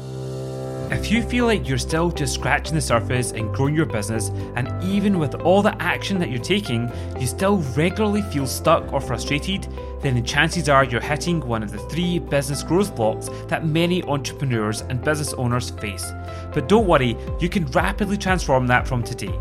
If 0.91 1.09
you 1.09 1.23
feel 1.23 1.45
like 1.45 1.69
you're 1.69 1.77
still 1.77 2.11
just 2.11 2.33
scratching 2.33 2.75
the 2.75 2.81
surface 2.81 3.31
and 3.31 3.55
growing 3.55 3.73
your 3.73 3.85
business, 3.85 4.27
and 4.57 4.69
even 4.83 5.19
with 5.19 5.35
all 5.35 5.61
the 5.61 5.81
action 5.81 6.19
that 6.19 6.29
you're 6.29 6.37
taking, 6.37 6.91
you 7.17 7.27
still 7.27 7.59
regularly 7.77 8.21
feel 8.23 8.45
stuck 8.45 8.91
or 8.91 8.99
frustrated, 8.99 9.69
then 10.01 10.15
the 10.15 10.21
chances 10.21 10.67
are 10.67 10.83
you're 10.83 10.99
hitting 10.99 11.39
one 11.39 11.63
of 11.63 11.71
the 11.71 11.77
three 11.77 12.19
business 12.19 12.61
growth 12.61 12.93
blocks 12.93 13.29
that 13.47 13.65
many 13.65 14.03
entrepreneurs 14.03 14.81
and 14.81 15.01
business 15.01 15.31
owners 15.35 15.69
face. 15.69 16.11
But 16.53 16.67
don't 16.67 16.87
worry, 16.87 17.15
you 17.39 17.47
can 17.47 17.67
rapidly 17.67 18.17
transform 18.17 18.67
that 18.67 18.85
from 18.85 19.01
today. 19.01 19.33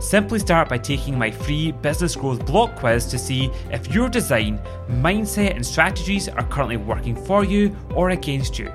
Simply 0.00 0.38
start 0.38 0.70
by 0.70 0.78
taking 0.78 1.18
my 1.18 1.30
free 1.30 1.70
business 1.70 2.16
growth 2.16 2.46
block 2.46 2.76
quiz 2.76 3.04
to 3.06 3.18
see 3.18 3.50
if 3.70 3.92
your 3.92 4.08
design, 4.08 4.58
mindset, 4.88 5.54
and 5.54 5.66
strategies 5.66 6.30
are 6.30 6.48
currently 6.48 6.78
working 6.78 7.14
for 7.14 7.44
you 7.44 7.76
or 7.94 8.08
against 8.10 8.58
you. 8.58 8.72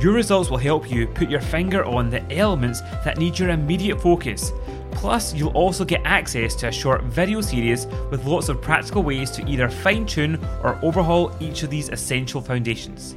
Your 0.00 0.12
results 0.12 0.50
will 0.50 0.58
help 0.58 0.90
you 0.90 1.06
put 1.06 1.30
your 1.30 1.40
finger 1.40 1.82
on 1.84 2.10
the 2.10 2.20
elements 2.30 2.82
that 3.02 3.16
need 3.16 3.38
your 3.38 3.48
immediate 3.48 3.98
focus. 4.00 4.52
Plus, 4.90 5.32
you'll 5.34 5.56
also 5.56 5.86
get 5.86 6.02
access 6.04 6.54
to 6.56 6.68
a 6.68 6.72
short 6.72 7.02
video 7.04 7.40
series 7.40 7.86
with 8.10 8.26
lots 8.26 8.50
of 8.50 8.60
practical 8.60 9.02
ways 9.02 9.30
to 9.32 9.44
either 9.48 9.70
fine 9.70 10.04
tune 10.04 10.38
or 10.62 10.78
overhaul 10.82 11.34
each 11.40 11.62
of 11.62 11.70
these 11.70 11.88
essential 11.88 12.42
foundations. 12.42 13.16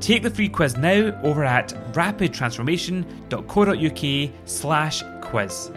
Take 0.00 0.22
the 0.22 0.30
free 0.30 0.50
quiz 0.50 0.76
now 0.76 1.18
over 1.22 1.44
at 1.44 1.68
rapidtransformation.co.uk 1.94 4.30
slash 4.44 5.02
quiz. 5.22 5.70